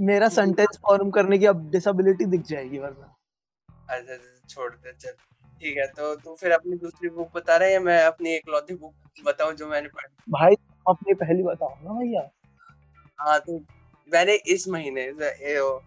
मेरा 0.00 0.28
सेंटेंस 0.28 0.78
फॉर्म 0.82 1.10
करने 1.10 1.38
की 1.38 1.46
अब 1.46 1.70
डिसेबिलिटी 1.70 2.24
दिख 2.24 2.40
जाएगी 2.46 2.78
वरना। 2.78 3.14
अच्छा, 3.90 4.14
अच्छा 4.14 4.46
छोड़ 4.48 4.72
दे 4.72 4.92
चल। 4.92 5.12
ठीक 5.60 5.76
है 5.76 5.86
तो 5.86 6.14
तू 6.14 6.34
फिर 6.40 6.52
अपनी 6.52 6.76
दूसरी 6.76 7.08
बुक 7.08 7.30
बता 7.34 7.56
रहे 7.56 7.72
हैं 7.72 7.78
मैं 7.78 8.02
अपनी 8.04 8.34
एक 8.34 8.48
लौती 8.48 8.74
बुक 8.74 9.24
बताऊँ 9.24 9.54
जो 9.54 9.66
मैंने 9.68 9.88
पढ़ी? 9.88 10.14
भाई 10.30 10.54
अपनी 10.86 11.14
पहली 11.14 11.42
बताओ 11.42 11.74
ना 11.84 11.98
भैया। 11.98 12.28
हाँ 13.18 13.38
तो 13.40 13.58
मैंने 14.12 14.34
इस 14.54 14.68
महीने 14.68 15.10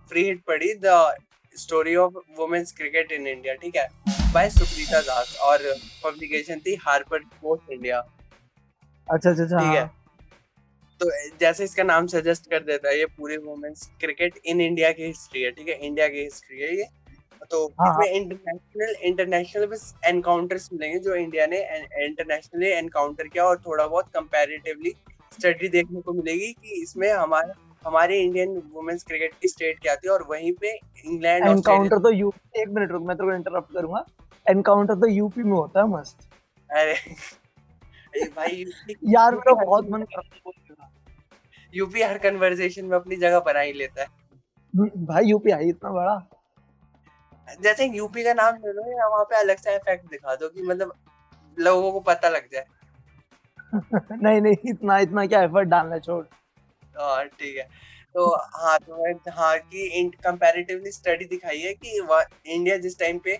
फ्री 0.09 0.23
हिट 0.23 0.43
पढ़ी 0.43 0.73
the 0.85 1.13
story 1.55 1.95
of 1.95 2.13
women's 2.37 2.71
cricket 2.71 3.11
in 3.11 3.27
India 3.27 3.53
ठीक 3.55 3.75
है? 3.75 3.87
बाय 4.33 4.49
सुप्रीता 4.49 5.01
दास 5.01 5.35
और 5.41 5.59
पब्लिकेशन 6.03 6.59
थी 6.59 6.75
हार्पर 6.81 7.19
पोस्ट 7.41 7.71
इंडिया 7.71 7.99
अच्छा 7.99 9.29
अच्छा, 9.29 9.43
अच्छा 9.43 9.57
ठीक 9.59 9.75
है। 9.75 9.79
हाँ। 9.79 9.91
तो 11.01 11.09
जैसे 11.39 11.63
इसका 11.63 11.83
नाम 11.83 12.07
सजेस्ट 12.07 12.49
कर 12.49 12.63
देता 12.63 12.89
है 12.89 12.97
ये 12.99 13.05
पूरी 13.17 13.37
वुमेन्स 13.37 13.89
क्रिकेट 13.99 14.37
इन 14.45 14.61
इंडिया 14.61 14.91
की 14.91 15.03
हिस्ट्री 15.03 15.41
है 15.41 15.51
ठीक 15.51 15.67
है? 15.67 15.75
इंडिया 15.75 16.07
की 16.07 16.23
हिस्ट्री 16.23 16.59
है 16.61 16.75
ये। 16.77 16.85
तो 17.51 17.65
हाँ, 17.81 17.89
इसमें 17.91 18.15
इंटरनेशनल 18.15 18.95
इंटरनेशनल 19.01 19.65
बस 19.65 19.95
एनकाउंटर्स 20.05 20.69
मिलेंगे 20.73 20.99
जो 20.99 21.15
इंडिया 21.15 21.45
ने 21.45 21.59
इंटरनेशनली 22.05 22.67
एनकाउंटर 22.67 23.27
किया 23.27 23.45
और 23.45 23.57
थोड़ा 23.57 23.87
बहुत 23.87 24.09
कंपैरेटिवली 24.13 24.93
स्टडी 25.33 25.67
देखने 25.67 26.01
को 26.01 26.13
मिलेगी 26.13 26.51
कि 26.53 26.81
इसमें 26.81 27.11
हमारा 27.11 27.53
हमारे 27.87 28.19
इंडियन 28.19 28.61
वुमेन्स 28.73 29.03
क्रिकेट 29.03 29.33
की 29.41 29.47
स्टेट 29.47 29.79
क्या 29.79 29.95
थी 29.95 30.07
और 30.07 30.25
वहीं 30.29 30.53
पे 30.53 30.79
इंग्लैंड 31.05 31.47
एनकाउंटर 31.47 31.97
तो 31.97 32.11
यू 32.11 32.33
एक 32.57 32.69
मिनट 32.69 32.91
रुक 32.91 33.03
मैं 33.03 33.17
तेरे 33.17 33.29
को 33.29 33.35
इंटरप्ट 33.35 33.73
करूँगा। 33.73 34.05
एनकाउंटर 34.49 34.95
तो 34.95 35.07
यूपी 35.07 35.43
में 35.43 35.51
होता 35.51 35.79
है 35.79 35.87
मस्त। 35.87 36.29
अरे 36.69 36.93
भाई 38.27 38.65
यार 39.03 39.35
मेरा 39.35 39.53
बहुत 39.65 39.89
मन 39.89 40.03
कर 40.03 40.21
रहा 40.21 40.85
है। 40.85 40.91
यूपी 41.73 42.01
हर 42.01 42.17
कन्वर्सेशन 42.17 42.85
में 42.85 42.95
अपनी 42.95 43.15
जगह 43.15 43.39
बना 43.39 43.59
ही 43.59 43.73
लेता 43.73 44.01
है। 44.01 44.07
भाई 45.05 45.25
यूपी 45.25 45.51
है 45.51 45.69
इतना 45.69 45.89
बड़ा। 45.89 46.15
जैसे 47.61 47.85
यूपी 47.85 48.23
का 48.23 48.33
नाम 48.33 48.55
ले 48.55 48.73
लो 48.73 48.99
या 48.99 49.07
वहाँ 49.07 49.23
पे 49.23 49.35
अलग 49.35 49.57
सा 49.57 49.71
इफ़ेक्ट 49.71 50.05
दिखा 50.05 50.35
दो 50.35 50.49
कि 50.49 50.61
मतलब 50.61 50.93
लोगों 51.59 51.91
को 51.91 51.99
पता 51.99 52.29
लग 52.29 52.49
जाए। 52.51 52.65
नहीं 54.23 54.41
नहीं 54.41 54.55
इतना 54.69 54.97
इतना 54.97 55.25
क्या 55.25 55.41
एफर्ट 55.43 55.67
डालना 55.69 55.99
छोड़। 55.99 56.25
हाँ 56.97 57.25
ठीक 57.25 57.57
है। 57.57 57.63
तो 58.13 58.35
हाँ 58.35 58.77
तो 58.79 59.19
हाँ 59.31 59.57
की 59.57 60.09
कंपैरेटिवली 60.09 60.91
स्टडी 60.91 61.25
दिखाई 61.25 61.59
है 61.59 61.73
कि 61.73 62.07
इंडिया 62.53 62.77
जिस 62.77 62.99
टाइम 62.99 63.19
पे 63.19 63.39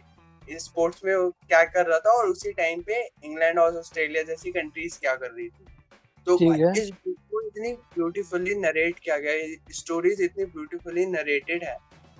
स्पोर्ट्स 0.50 1.02
में 1.06 1.30
क्या 1.30 1.64
कर 1.64 1.86
रहा 1.86 2.00
था 2.00 2.12
और 2.12 2.28
उसी 2.28 2.52
टाइम 2.54 2.82
पे 2.82 3.10
इंग्लैंड 3.24 3.60
और 3.60 3.78
ऑस्ट्रेलिया 3.78 4.24
जैसी 4.24 4.52
कंट्रीज़ 4.52 5.00
क्या 5.00 5.16
कर 5.16 5.32
रही 5.32 5.48
थी। 5.48 5.66
तो 6.28 6.54
इस 6.54 6.90
बुक 6.90 7.16
को 7.32 7.42
इतनी 7.42 7.74
ब्यूटीफुली 7.74 8.56
नरेट 8.56 9.00
किया 9.00 9.18
गया 9.18 9.58
स्टोरीज 9.72 10.22
इतनी 10.22 10.46
ब्यूटीफुली 10.46 11.06
नरेटेड 11.06 11.64
है 11.64 11.78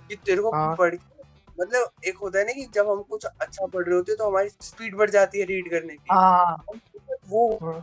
कि 0.08 0.16
तेरे 0.16 0.42
को 0.42 0.50
हाँ. 0.50 0.76
पढ़ 0.76 0.94
मतलब 1.58 2.06
एक 2.06 2.16
होता 2.16 2.38
है 2.38 2.44
ना 2.44 2.52
कि 2.52 2.66
जब 2.74 2.88
हम 2.90 3.02
कुछ 3.10 3.24
अच्छा 3.24 3.66
पढ़ 3.66 3.84
रहे 3.84 3.94
होते 3.94 4.12
हैं 4.12 4.18
तो 4.18 4.28
हमारी 4.28 4.48
स्पीड 4.62 4.96
बढ़ 4.96 5.10
जाती 5.10 5.40
है 5.40 5.44
रीड 5.46 5.70
करने 5.70 5.94
की 5.94 6.06
हाँ. 6.10 6.64
वो 7.28 7.48
हाँ। 7.62 7.80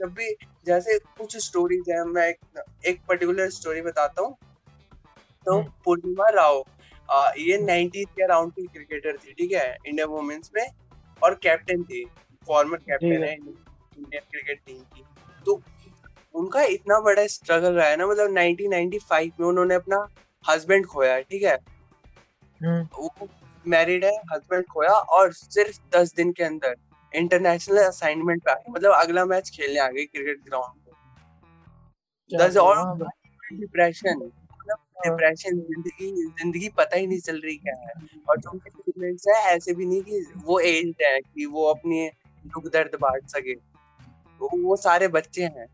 जब 0.00 0.12
भी 0.14 0.34
जैसे 0.66 0.98
कुछ 1.18 1.36
स्टोरीज 1.36 1.90
है 1.90 2.04
मैं 2.06 2.26
एक, 2.28 2.38
एक 2.86 3.00
पर्टिकुलर 3.08 3.50
स्टोरी 3.50 3.82
बताता 3.82 4.22
हूँ 4.22 4.36
तो 5.46 5.54
हम्म। 5.54 5.70
पूर्णिमा 5.84 6.28
राव 6.30 6.64
आ, 7.08 7.30
ये 7.38 7.58
नाइनटीज 7.58 8.06
के 8.16 8.22
अराउंड 8.24 8.52
की 8.52 8.66
क्रिकेटर 8.66 9.16
थी 9.16 9.32
ठीक 9.32 9.52
है 9.52 9.76
इंडिया 9.86 10.06
वुमेन्स 10.06 10.50
में 10.56 10.66
और 11.22 11.34
कैप्टन 11.42 11.82
थी 11.82 12.04
फॉर्मर 12.46 12.78
कैप्टन 12.80 13.24
है 13.24 13.32
इंडियन 13.34 14.20
क्रिकेट 14.22 14.60
टीम 14.66 14.82
की 14.94 15.04
तो 15.46 15.60
उनका 16.34 16.62
इतना 16.72 16.98
बड़ा 17.00 17.26
स्ट्रगल 17.26 17.72
रहा 17.72 17.86
है 17.88 17.96
ना 17.96 18.06
मतलब 18.06 18.34
1995 18.34 19.40
में 19.40 19.46
उन्होंने 19.46 19.74
अपना 19.74 20.06
हस्बैंड 20.44 20.86
खोया 20.86 21.18
ठीक 21.20 21.42
है 21.42 21.54
हम्म। 21.54 21.77
वो 22.62 23.28
मैरिड 23.66 24.04
है 24.04 24.16
हस्बैंड 24.32 24.64
खोया 24.66 24.92
और 24.92 25.32
सिर्फ़ 25.32 25.78
दस 25.96 26.14
दिन 26.14 26.32
के 26.32 26.44
अंदर 26.44 26.74
इंटरनेशनल 27.14 27.78
असाइनमेंट 27.78 28.42
पे 28.44 28.50
आ 28.50 28.54
गए 28.54 28.72
मतलब 28.72 28.92
अगला 28.92 29.24
मैच 29.24 29.50
खेलने 29.50 29.78
आ 29.80 29.88
गए 29.88 30.04
क्रिकेट 30.04 30.44
ग्राउंड 30.44 30.80
पे। 30.80 32.36
दस 32.38 32.56
और 32.56 33.08
डिप्रेशन 33.52 34.16
मतलब 34.16 34.76
डिप्रेशन 35.04 35.60
ज़िंदगी 35.60 36.10
ज़िंदगी 36.40 36.68
पता 36.68 36.96
ही 36.96 37.06
नहीं 37.06 37.20
चल 37.20 37.40
रही 37.40 37.56
क्या 37.56 37.74
है। 37.76 37.92
और 38.28 38.38
जो 38.38 38.50
उनके 38.50 38.70
ट्रीटमेंट्स 38.70 39.28
है 39.28 39.34
ऐसे 39.54 39.74
भी 39.74 39.86
नहीं 39.86 40.02
कि 40.02 40.24
वो 40.44 40.58
एज 40.60 40.94
है 41.02 41.20
कि 41.20 41.46
वो 41.46 41.64
अपने 41.64 42.10
दुख 42.44 42.64
दर्द 42.72 42.94
बांट 43.00 43.28
सके। 43.28 43.54
वो, 43.54 44.50
वो 44.62 44.76
सारे 44.76 45.08
बच्चे 45.08 45.42
हैं। 45.42 45.66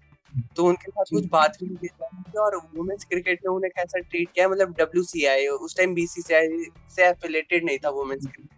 तो 0.57 0.65
उनके 0.65 0.91
साथ 0.91 1.05
कुछ 1.11 1.27
बात 1.31 1.57
भी 1.63 1.67
नहीं 1.67 1.89
की 1.89 2.39
और 2.39 2.57
वुमेन्स 2.77 3.05
क्रिकेट 3.05 3.39
ने 3.39 3.51
उन्हें 3.51 3.71
कैसा 3.77 3.99
ट्रीट 4.01 4.29
किया? 4.35 4.49
मतलब 4.49 4.75
डब्ल्यू 4.79 5.03
सी 5.03 5.25
आई 5.27 5.47
उस 5.47 5.77
टाइम 5.77 5.95
बीसीसीआई 5.95 6.65
से 6.97 7.07
एफिलेटेड 7.09 7.65
नहीं 7.65 7.79
था 7.79 7.91
वुमेन्स 7.91 8.27
क्रिकेट 8.27 8.51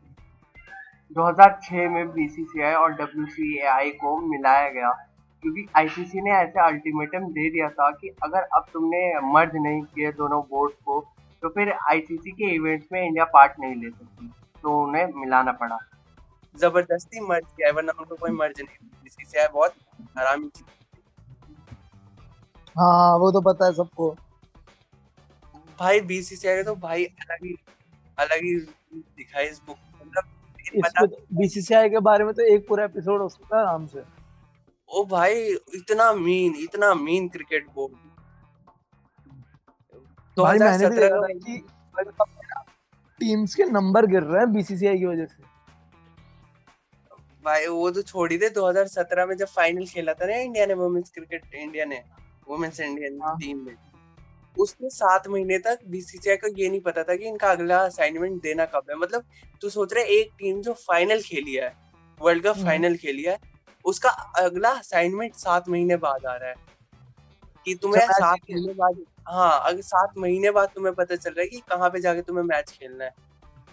2006 1.11 1.89
में 1.91 2.09
बीसीसीआई 2.13 2.75
और 2.75 2.93
डब्ल्यू 2.93 3.27
को 4.01 4.17
मिलाया 4.21 4.69
गया 4.69 4.91
क्योंकि 5.45 5.67
आईसीसी 5.77 6.21
ने 6.21 6.31
ऐसे 6.33 6.61
अल्टीमेटम 6.61 7.27
दे 7.33 7.49
दिया 7.51 7.69
था 7.71 7.91
कि 7.91 8.09
अगर 8.23 8.49
अब 8.57 8.67
तुमने 8.73 9.03
मर्ज 9.33 9.53
नहीं 9.57 9.83
किए 9.83 10.13
दोनों 10.13 10.41
बोर्ड 10.51 10.73
को 10.85 11.01
तो 11.43 11.49
फिर 11.49 11.73
आईसीसी 11.91 12.31
के 12.31 12.55
इवेंट्स 12.55 12.87
में 12.93 13.01
इंडिया 13.07 13.25
पार्ट 13.35 13.53
नहीं 13.61 13.75
ले 13.75 13.91
सकती। 13.91 14.33
तो 14.63 14.81
उन्हें 14.83 15.07
मिलाना 15.17 15.53
पड़ा। 15.53 15.79
ज़बरदस्ती 16.55 17.21
मर्ज 17.21 17.45
किया 17.57 17.71
वरना 17.73 17.93
उनको 17.99 18.15
कोई 18.15 18.31
मर्ज 18.33 18.61
नहीं। 18.61 18.89
बीसीसीआई 19.05 19.49
बहुत 19.55 19.75
हरामी 20.19 20.49
चीज़ 20.49 20.76
हाँ 22.77 23.17
वो 23.19 23.31
तो 23.33 23.41
पता 23.43 23.67
है 23.67 23.73
सबको। 23.75 24.11
भाई 25.79 26.01
बीसीसीआई 26.09 26.63
तो 26.63 26.75
भाई 26.77 27.05
अलग 27.05 27.45
ही 27.45 27.55
अलग 28.19 28.45
ही 28.45 28.55
दिखाई 28.93 29.47
इस 29.47 29.61
बुक 29.67 29.77
मतलब 30.77 31.17
बीसीसीआई 31.35 31.89
के 31.91 31.99
बारे 32.01 32.25
में 32.25 32.33
तो 32.35 32.43
एक 32.55 32.67
पूरा 32.69 32.85
एपिसोड 32.85 33.21
हो 33.23 33.29
सकता 33.29 33.57
है 33.57 33.63
आराम 33.63 33.87
से। 33.87 34.03
ओ 34.91 35.05
भाई 35.07 35.43
इतना 35.75 36.13
मीन 36.15 36.55
इतना 36.59 36.93
मीन 36.95 37.29
क्रिकेट 37.29 37.67
बोर्ड 37.75 37.93
तो 40.37 40.43
भाई 40.43 40.59
मैंने 40.59 40.89
भी 40.89 40.97
देखा 40.97 41.27
कि 41.29 41.59
टीम्स 43.21 43.55
के 43.55 43.65
नंबर 43.65 44.07
गिर 44.07 44.23
रहे 44.23 44.41
हैं 44.41 44.53
बीसीसीआई 44.53 44.99
की 44.99 45.07
वजह 45.07 45.27
से। 45.27 45.43
भाई 47.45 47.67
वो 47.67 47.91
तो 47.91 48.03
छोड़ 48.03 48.31
ही 48.33 48.39
दे 48.39 48.49
2017 48.51 49.27
में 49.29 49.37
जब 49.37 49.47
फाइनल 49.49 49.87
खेला 49.87 50.15
था 50.15 50.27
ना 50.27 50.37
इंडिया 50.39 50.67
ने 50.67 50.75
वुमेन्स 50.75 51.11
क्रिकेट 51.11 51.55
इंडिया 51.55 51.85
ने। 51.85 52.03
वुमेन्स 52.49 52.81
इंडियन 52.81 53.19
टीम 53.41 53.65
में। 53.67 53.75
उसके 54.59 54.91
सात 54.91 55.29
महीने 55.29 55.59
तक 55.59 55.79
बीसीसीआई 55.89 56.37
को 56.37 56.49
ये 56.49 56.69
नहीं 56.69 56.81
पता 56.81 57.03
था 57.03 57.17
कि 57.17 57.25
इनका 57.25 57.51
अगला 57.51 57.79
असाइनमेंट 57.79 58.43
देना 58.43 58.65
कब 58.65 58.83
है। 58.91 58.97
मतलब 58.97 59.25
तू 59.63 59.71
सोच 59.71 59.93
रहे 59.93 60.05
एक 60.05 60.31
टीम 60.39 60.63
जो 60.63 60.73
फाइनल 60.73 61.21
खेली 61.21 61.55
है 61.55 61.75
वर्ल्ड 62.21 62.47
कप 62.47 62.57
फाइनल 62.57 62.97
खेली 62.97 63.23
है 63.23 63.39
उसका 63.85 64.11
अगला 64.37 64.71
असाइनमेंट 64.71 65.35
सात 65.35 65.69
महीने 65.69 65.97
बाद 65.97 66.27
आ 66.27 66.37
रहा 66.37 66.49
है। 66.49 66.55
कि 67.67 67.75
तुम्हें 67.75 68.07
सात 68.07 68.39
महीने 68.51 68.73
बाद 68.73 69.05
हाँ 69.29 69.63
अगर 69.65 69.81
सात 69.81 70.11
महीने 70.19 70.51
बाद 70.51 70.69
तुम्हें 70.75 70.95
पता 70.95 71.17
चल 71.17 71.31
रहा 71.31 71.41
है 71.41 71.47
कि 71.47 71.61
कहाँ 71.61 71.91
पे 71.91 72.01
जाके 72.01 72.23
तुम्हें 72.23 72.45
मैच 72.45 72.71
खेलना 72.71 73.05
है। 73.05 73.11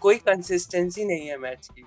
कोई 0.02 0.16
कंसिस्टेंसी 0.16 1.06
नहीं 1.06 1.28
है 1.28 1.38
मैच 1.38 1.68
की। 1.68 1.86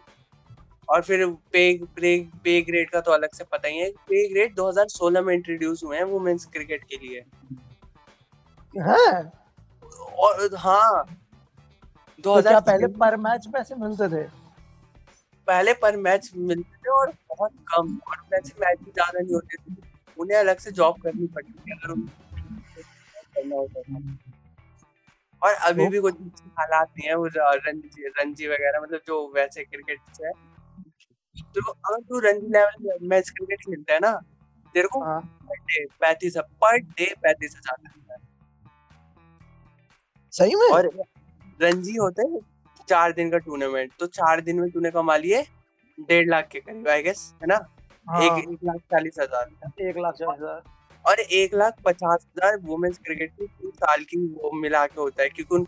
और 0.89 1.03
फिर 1.03 1.27
पे 1.53 1.63
ब्रेक 1.95 2.31
पे 2.45 2.61
ग्रेड 2.63 2.91
का 2.91 3.01
तो 3.01 3.13
अलग 3.13 3.33
से 3.33 3.45
पता 3.45 3.69
ही 3.69 3.79
है। 3.79 3.91
पे 3.91 4.29
ग्रेड 4.29 4.55
2016 4.55 5.23
में 5.23 5.35
इंट्रोड्यूस 5.35 5.85
हुए 5.85 5.97
हैं 5.97 6.05
वुमेन्स 6.05 6.47
क्रिकेट 6.47 6.85
के 6.85 6.97
लिए। 6.97 7.25
है। 8.75 9.33
और 10.19 10.55
हाँ। 10.57 11.05
तो 12.25 12.43
क्या 12.43 12.61
पहले 12.61 12.87
पर 12.87 13.17
मैच 13.17 13.47
पैसे 13.47 13.75
मिलते 13.75 14.09
थे? 14.09 14.23
पहले 15.49 15.73
पर 15.73 15.97
मैच 15.97 16.31
मिलते 16.37 16.77
थे 16.77 16.91
और 16.91 17.13
बहुत 17.29 17.53
कम। 17.69 17.99
और 18.11 18.17
पैसे 18.31 18.61
मैच 18.61 18.79
भी 18.79 18.91
ज़्यादा 18.91 19.19
नहीं 19.21 19.35
होते 19.35 19.57
थे। 19.57 19.75
उन्हें 20.17 20.39
अलग 20.39 20.59
से 20.59 20.71
जॉब 20.71 21.01
करनी 21.03 21.27
पड़ती 21.27 21.53
थी। 21.53 21.73
अगर 21.73 21.95
करना 23.35 23.57
होता 23.57 23.81
था। 23.83 24.01
और 25.43 25.53
अभी 25.53 25.89
भी 25.89 26.01
कुछ 26.01 26.15
हालात 26.59 26.89
नहीं 26.99 27.09
है। 27.09 27.15
वो 27.15 27.27
रणजी 27.27 28.09
रणजी 28.09 28.47
वगैरह 28.49 28.81
मतलब 28.81 29.01
जो 29.07 29.33
वैसे 29.35 29.65
क्रिकेट 29.65 29.99
से 31.37 31.61
तो 31.61 31.71
अगर 31.71 32.01
तू 32.01 32.19
रणजी 32.21 32.49
लेवल 32.49 33.07
मैच 33.09 33.31
क्रिकेट 33.31 33.61
खेलता 33.61 33.95
है 33.95 33.99
ना 34.01 34.13
तेरे 34.75 34.89
को 34.89 35.01
पैंतीस 36.01 36.37
पर 36.37 36.79
डे 36.79 37.13
पैंतीस 37.23 37.57
हज़ार 37.57 37.95
सही 40.33 40.55
में? 40.55 40.69
और 40.69 40.91
रणजी 41.61 41.97
होते 41.97 42.23
हैं 42.23 42.41
चार 42.89 43.13
दिन 43.13 43.31
का 43.31 43.39
टूर्नामेंट 43.41 43.93
तो 44.01 44.07
चार 44.09 44.41
दिन 44.41 44.61
में 44.61 44.71
तूने 44.71 44.91
कमा 44.91 45.17
लिए 45.19 45.43
डेढ़ 45.99 46.29
लाख 46.29 46.49
के 46.49 46.61
करीब 46.61 46.89
आई 46.89 47.03
गेस 47.03 47.23
है 47.43 47.47
ना? 47.49 47.57
हाँ। 48.07 48.23
एक 48.23 48.33
एक 48.41 48.59
लाख 48.65 48.81
चालीस 48.93 49.17
हज़ार। 49.21 49.89
एक 49.89 49.97
लाख 49.99 50.15
चालीस 50.15 50.41
हज़ार। 50.41 50.63
और 51.05 51.21
एक 51.21 51.55
लाख 51.55 51.81
पचास 51.85 52.27
हज़ार 52.27 52.59
वुमेन्स 52.65 52.99
क्रिकेट 52.99 53.31
की 53.33 53.71
साल 53.71 54.05
की 54.05 54.19
वो 54.35 54.51
मिला 54.61 54.87
के 54.87 55.01
होता 55.01 55.23
है 55.23 55.29
क्योंकि 55.31 55.65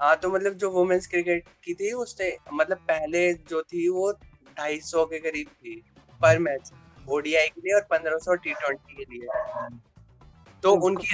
हाँ 0.00 0.14
तो 0.16 0.30
मतलब 0.30 0.52
जो 0.54 0.70
वुमेन्स 0.70 1.06
क्रिकेट 1.06 1.44
की 1.64 1.74
थी 1.74 1.92
उससे 1.94 2.36
मतलब 2.52 2.78
पहले 2.88 3.32
जो 3.50 3.62
थी 3.62 3.88
वो 3.88 4.12
ढाई 4.58 4.80
सौ 4.82 5.04
के 5.06 5.18
करीब 5.20 5.48
थी 5.48 5.74
पर 6.20 6.38
मैच 6.40 6.72
ओडीआई 7.08 7.48
के 7.48 7.60
लिए 7.60 7.74
और 7.74 7.86
पंद्रह 7.90 8.18
सौ 8.18 8.34
टी 8.36 8.52
ट्वेंटी 8.54 8.94
के 8.94 9.04
लिए। 9.04 9.26
तो 10.62 10.72
उनकी 10.86 11.06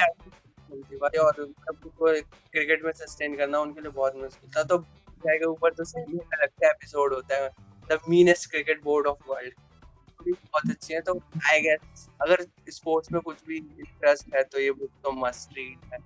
भाई 0.96 1.18
और 1.18 1.34
सबको 1.36 2.12
क्रिकेट 2.52 2.84
में 2.84 2.92
सस्टेन 2.94 3.36
करना 3.36 3.58
उनके 3.60 3.80
लिए 3.80 3.90
बहुत 3.92 4.16
मुश्किल 4.16 4.50
था। 4.56 4.62
तो 4.64 4.78
के 5.20 5.44
ऊपर 5.44 5.72
तो 5.74 5.84
सही 5.84 6.18
अलग 6.18 6.48
का 6.48 6.68
एपिसोड 6.68 7.14
होता 7.14 7.36
है 7.36 7.48
the 7.90 7.98
meanest 8.08 8.50
cricket 8.50 8.82
board 8.82 9.06
of 9.06 9.30
world 9.30 9.54
बहुत 10.20 10.70
अच्छी 10.70 10.94
है 10.94 11.00
तो 11.00 11.14
आई 11.50 11.60
गेस 11.60 12.08
अगर 12.22 12.44
स्पोर्ट्स 12.70 13.12
में 13.12 13.20
कुछ 13.22 13.36
भी 13.46 13.56
इंटरेस्ट 13.56 14.34
है 14.34 14.42
तो 14.44 14.60
ये 14.60 14.70
बुक 14.72 14.90
तो 15.02 15.12
मस्ट 15.18 15.52
रीड 15.58 15.92
है। 15.92 15.98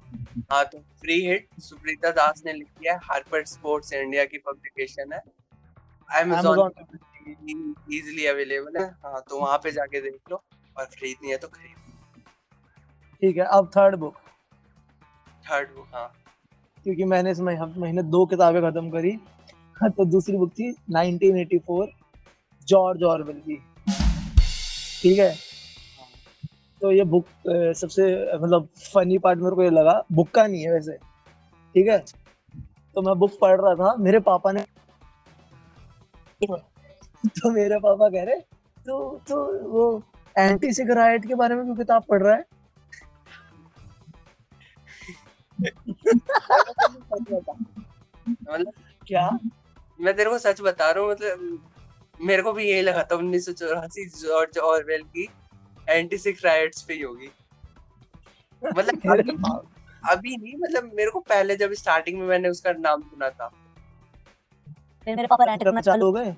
हाँ 0.53 0.65
तो 0.65 0.79
फ्री 1.01 1.21
हिट 1.27 1.49
सुप्रीता 1.62 2.11
दास 2.19 2.43
ने 2.47 2.53
लिखी 2.53 2.89
है 2.89 2.97
हार्पर 3.05 3.45
स्पोर्ट्स 3.47 3.93
इंडिया 3.93 4.25
की 4.25 4.39
पब्लिकेशन 4.47 5.12
है। 5.12 5.21
अमेजोन 6.09 6.69
इजीली 7.29 8.26
अवेलेबल 8.26 8.83
है। 8.83 8.87
हाँ 9.05 9.23
तो 9.29 9.41
वहाँ 9.41 9.59
पे 9.59 9.71
जाके 9.73 10.00
देख 10.00 10.31
लो 10.31 10.43
और 10.76 10.85
खरीदनी 10.85 11.31
है 11.31 11.37
तो 11.37 11.49
खरीद 11.49 11.76
ठीक 13.23 13.37
है 13.37 13.45
अब 13.52 13.71
थर्ड 13.76 13.97
बुक 13.97 14.14
थर्ड 15.50 15.75
बुक 15.75 15.87
हाँ। 15.95 16.12
क्योंकि 16.85 17.05
मैंने 17.05 17.31
इस 17.31 17.41
महीने 17.41 18.02
दो 18.02 18.25
किताबें 18.26 18.61
खत्म 18.62 18.91
करी 18.91 19.17
तो 19.97 20.05
दूसरी 20.05 20.37
बुक 20.37 20.50
थी 20.50 20.73
1984 20.73 21.87
जॉर्ज 22.69 23.02
ऑरवेल 23.02 23.38
की। 23.41 23.57
ठीक 25.02 25.19
है? 25.19 25.35
तो 26.81 26.91
ये 26.93 27.05
बुक 27.05 27.26
सबसे 27.76 28.05
मतलब 28.37 28.69
फनी 28.95 29.19
पार्ट 29.19 29.38
मेरे 29.38 29.57
को 29.57 29.62
ये 29.62 29.71
लगा 29.71 30.02
बुक 30.12 30.31
का 30.31 30.47
नहीं 30.47 30.62
है 30.62 30.73
वैसे। 30.73 30.97
ठीक 31.75 31.88
है? 31.88 31.99
तो 32.97 33.02
मैं 33.02 33.19
बुक 33.19 33.38
पढ़ 33.41 33.61
रहा 33.61 33.75
था 33.75 33.95
मेरे 33.99 34.21
पापा 34.21 34.52
ने 34.52 34.64
तो 37.26 37.50
मेरे 37.50 37.79
पापा 37.79 38.09
कह 38.09 38.23
रहे 38.23 38.37
तो 38.87 39.21
तो 39.29 39.59
वो 39.69 40.02
एंटी 40.38 40.73
सिगरेट 40.73 41.26
के 41.26 41.35
बारे 41.35 41.55
में 41.55 41.64
क्यों 41.64 41.76
किताब 41.76 42.05
पढ़ 42.11 42.23
रहा 42.23 42.35
है? 42.35 42.45
मतलब 48.50 48.73
क्या? 49.07 49.38
मैं 50.00 50.14
तेरे 50.17 50.31
को 50.31 50.38
सच 50.38 50.61
बता 50.61 50.91
रहा 50.91 51.05
हूँ 51.05 51.11
मतलब 51.11 51.59
मेरे 52.21 52.43
को 52.43 52.52
भी 52.52 52.64
यही 52.64 52.83
लगा 52.83 53.02
था 53.02 53.17
उन्नीस 53.17 53.47
सौ 53.47 53.52
चौरासी 53.52 54.09
जॉर्ज 54.09 54.59
ऑरवेल 54.59 55.02
की 55.02 55.29
एंटी 55.88 56.19
सिक्स 56.19 56.45
राइट्स 56.45 56.83
पे 56.83 56.95
ही 56.95 57.02
होगी। 57.02 57.31
मतलब 58.76 59.00
अभी, 59.11 59.37
अभी 60.11 60.37
नहीं 60.37 60.55
मतलब 60.57 60.91
मेरे 60.95 61.11
को 61.11 61.21
पहले 61.21 61.57
जब 61.57 61.73
स्टार्टिंग 61.73 62.21
में 62.21 62.26
मैंने 62.26 62.49
उसका 62.49 62.73
नाम 62.73 63.02
सुना 63.02 63.31
था। 63.31 63.49
फिर 65.05 65.17
मेरे 65.17 65.29
पापा 65.29 65.45
रेंट 65.45 65.64
करना 65.64 65.81
चालू 65.81 66.07
हो 66.07 66.12
गए? 66.12 66.37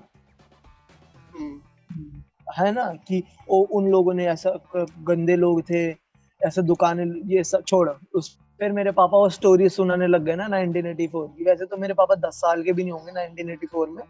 है 2.59 2.71
ना 2.71 2.93
कि 3.07 3.23
ओ 3.49 3.63
उन 3.63 3.87
लोगों 3.87 4.13
ने 4.13 4.25
ऐसा 4.25 4.59
गंदे 4.77 5.35
लोग 5.35 5.61
थे 5.61 5.95
ऐसे 6.43 6.61
दुकानें 6.61 7.05
ये 7.05 7.43
सब 7.43 7.63
छोड़। 7.63 7.89
उस 8.15 8.37
फिर 8.59 8.71
मेरे 8.71 8.91
पापा 8.91 9.17
वो 9.17 9.29
स्टोरी 9.29 9.69
सुनाने 9.69 10.07
लग 10.07 10.23
गए 10.23 10.35
ना 10.35 10.47
1984 10.47 11.27
की। 11.27 11.43
वैसे 11.43 11.65
तो 11.65 11.77
मेरे 11.77 11.93
पापा 11.93 12.15
10 12.15 12.33
साल 12.33 12.63
के 12.63 12.73
भी 12.73 12.83
नहीं 12.83 12.91
होंगे 12.91 13.11
1984 13.11 13.89
में 13.89 14.03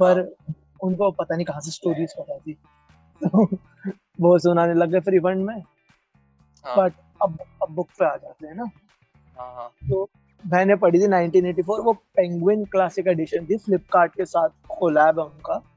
पर 0.00 0.36
उनको 0.82 1.10
पता 1.10 1.34
नहीं 1.34 1.46
कहाँ 1.46 1.60
से 1.60 1.70
स्टोरीज 1.70 2.12
पता 2.18 2.38
थी। 2.38 2.52
तो 3.22 3.48
वो 4.20 4.38
सुनाने 4.38 4.74
लग 4.74 4.90
गए 4.90 5.00
फ्री 5.00 5.18
फंड 5.18 5.44
में। 5.46 5.62
हाँ। 6.64 6.76
बट 6.76 6.92
अब 7.22 7.38
अब 7.62 7.70
बुक 7.70 7.88
पे 7.98 8.04
आ 8.04 8.16
जाते 8.16 8.46
हैं 8.46 8.54
ना। 8.54 8.70
हाँ 9.38 9.54
हाँ। 9.54 9.68
तो 9.88 10.08
मैंने 10.46 10.76
पढ़ी 10.76 10.98
थी 10.98 11.06
1984 11.06 11.80
वो 11.84 11.92
पेंगुइन 11.92 12.64
क्लासिक 12.64 13.06
एडिशन 13.06 13.46
थी 13.46 13.56
फ्लिपकार्ट 13.56 14.14
के 14.14 14.24
साथ 14.24 14.48
कोलैब 14.78 15.18
है 15.18 15.24
उनका। 15.24 15.52
हाँ 15.52 15.71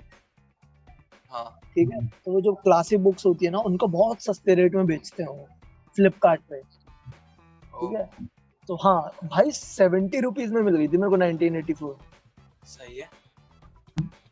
ठीक 1.44 1.90
है? 1.94 2.06
तो 2.26 2.32
वो 2.32 2.42
जो 2.42 2.54
क्लासिक 2.54 3.04
बुक्स 3.04 3.26
होती 3.26 3.46
है 3.46 3.52
ना 3.52 3.60
उनको 3.60 3.88
बहुत 3.88 4.22
सस्ते 4.22 4.56
रेट 4.56 4.76
में 4.76 4.86
बेचते 4.86 5.24
हैं 5.24 5.30
वो 5.30 5.48
फ्लिपकार्ट 5.96 6.42
पे। 6.42 6.62
ठीक 6.62 7.96
है? 7.98 8.10
तो 8.68 8.76
हाँ 8.76 9.12
भाई 9.24 9.52
सेवेंटी 9.52 10.20
रुपीज़ 10.20 10.54
में 10.54 10.62
मिल 10.62 10.76
गई 10.76 10.88
थी 10.88 10.98
मेरे 10.98 11.10
को 11.10 11.18
1984 11.18 11.96
सही 12.66 13.00
है। 13.00 13.10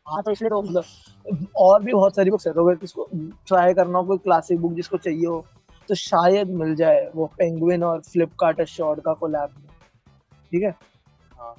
हाँ 0.08 0.22
तो 0.22 0.30
इसलिए 0.30 0.50
तो 0.50 0.62
मतलब 0.62 1.46
और 1.56 1.82
भी 1.82 1.92
बहुत 1.92 2.16
सारी 2.16 2.30
बुक्स 2.30 2.46
है 2.46 2.52
तो 2.52 2.64
अगर 2.64 2.74
किसको 2.74 3.08
ट्राई 3.46 3.74
करना 3.74 3.98
हो 3.98 4.04
कोई 4.04 4.18
क्लासिक 4.18 4.60
बुक 4.60 4.72
जिसको 4.72 4.96
चाहिए 4.96 5.26
हो 5.26 5.44
तो 5.88 5.94
शायद 5.94 6.48
मिल 6.48 6.74
जाए 6.74 7.10
वो 7.14 7.26
पेंगुइन 7.26 7.84
और 7.84 8.00
फ्लिपकार्ट 8.00 8.60
एश्योर्ड 8.60 9.00
का 9.00 9.12
कोलैब 9.12 9.54
में 9.58 9.68
ठीक 10.52 10.62
है? 10.62 10.70
हाँ। 11.38 11.54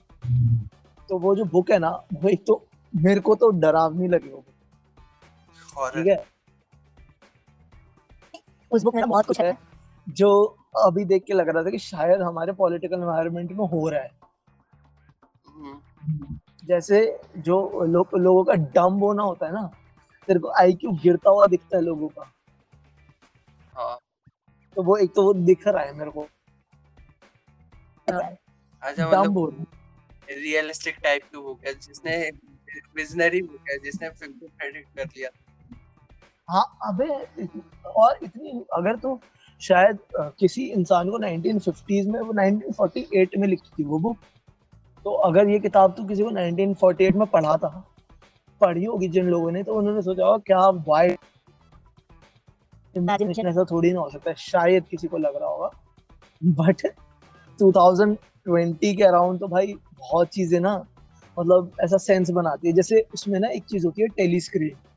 तो 1.10 1.18
वो 1.18 1.36
जो 1.36 1.46
बुक 1.46 1.72
है 1.72 1.80
ना 1.80 1.90
वो 2.14 2.30
एक 2.30 2.46
तो 2.48 2.66
मेरे 2.96 3.20
को 3.20 3.36
तो 3.36 3.50
डरावनी 3.50 4.08
लगी 4.08 4.30
वो 4.30 4.38
और 4.38 4.55
ठीक 5.76 6.08
है। 6.08 6.24
उस 8.72 8.84
बुक 8.84 8.96
में 8.96 9.08
बहुत 9.10 9.26
कुछ 9.26 9.40
है 9.42 9.58
जो 10.08 10.30
अभी 10.78 11.06
देख 11.06 11.24
के 11.24 11.34
लग 11.34 11.50
रहा 11.50 11.64
था 11.64 11.70
कि 11.70 11.80
शायद 11.80 12.22
हमारे 12.22 12.52
पॉलिटिकल 12.52 12.96
एनवायरनमेंट 12.96 13.52
में 13.52 13.66
हो 13.68 13.90
रहा 13.90 14.02
है। 14.02 14.12
हम्म, 15.48 16.40
जैसे 16.66 17.20
जो 17.38 17.86
लो, 17.86 18.08
लोगों 18.18 18.44
का 18.44 18.54
डम्ब 18.54 19.04
होना 19.04 19.24
होता 19.24 19.46
है 19.46 19.54
ना 19.54 19.70
तेरे 20.28 20.40
को 20.40 20.52
आईक्यू 20.60 20.92
गिरता 20.92 21.30
हुआ 21.30 21.46
दिखता 21.46 21.78
है 21.78 21.84
लोगों 21.84 22.08
का। 22.08 22.32
हाँ। 23.74 23.98
तो 24.76 24.84
वो 24.84 24.98
एक 24.98 25.14
तो 25.16 25.24
वो 25.24 25.34
दिख 25.34 25.68
रहा 25.68 25.84
है 25.84 25.94
मेरे 25.94 26.12
को। 26.12 26.28
अच्छा 28.08 29.08
मतलब 29.08 29.38
हो 29.38 29.46
रहा 29.46 29.60
है। 29.60 29.66
रियलिस्टिक 30.42 30.96
टाइप 31.04 31.24
की 31.24 31.38
बुक 31.38 31.66
है 31.66 31.74
जिसने 31.74 32.18
विजनरी 32.96 33.42
बुक 33.42 33.70
है 33.70 33.78
जिसने 33.80 34.10
फ़िल्म 34.10 34.34
को 34.34 34.48
प्रेडिक्ट 34.48 34.96
कर 34.98 35.06
लिया। 35.06 35.30
हाँ 36.50 36.78
अबे 36.84 37.08
और 37.86 38.18
इतनी 38.24 38.66
अगर 38.74 38.96
तो 38.96 39.20
शायद 39.62 39.98
किसी 40.40 40.66
इंसान 40.66 41.10
को 41.10 41.20
1950s 41.20 42.06
में 42.06 42.20
वो 42.20 42.34
1948 42.34 43.38
में 43.38 43.48
लिखी 43.48 43.70
थी 43.80 43.84
वो 43.84 44.00
बुक 44.00 44.18
तो 45.04 45.12
अगर 45.12 45.50
ये 45.50 45.60
किताब 45.60 45.94
तो 45.98 46.04
किसी 46.04 46.24
को 46.24 46.30
1948 46.30 47.16
में 47.16 47.28
पढ़ा 47.28 47.58
था 47.58 47.84
पढ़ी 48.62 48.86
होगी 48.86 49.08
जिन 49.08 49.26
लोगों 49.26 49.52
ने 49.52 49.64
तो 49.64 49.74
उन्होंने 49.74 50.02
सोचा 50.02 50.26
होगा 50.26 50.38
क्या 50.38 50.70
वाइड 50.88 51.18
इमेजिनेशन 52.98 53.48
ऐसा 53.48 53.64
थोड़ी 53.64 53.94
ना 53.94 54.00
हो 54.00 54.10
सकता 54.10 54.30
है 54.30 54.36
शायद 54.40 54.84
किसी 54.92 55.08
को 55.08 55.18
लग 55.18 55.36
रहा 55.36 55.50
होगा। 55.50 55.70
बट 56.44 56.82
2020 57.62 58.96
के 58.96 59.04
अराउंड 59.04 59.40
तो 59.40 59.48
भाई 59.48 59.74
बहुत 60.00 60.28
चीज़ें 60.28 60.60
ना 60.60 60.86
मतलब 61.40 61.72
ऐसा 61.82 61.98
सेंस 61.98 62.32
बनाती 62.32 62.68
है 62.68 62.74
जैसे 62.74 63.06
उसमें 63.14 63.40
ना 63.40 63.48
एक 63.48 63.64
चीज़ 63.64 63.86
होती 63.86 64.02
है 64.02 64.08
टेली 64.08 64.40
स्क्रीन 64.40 64.72
हम्म, 64.72 64.95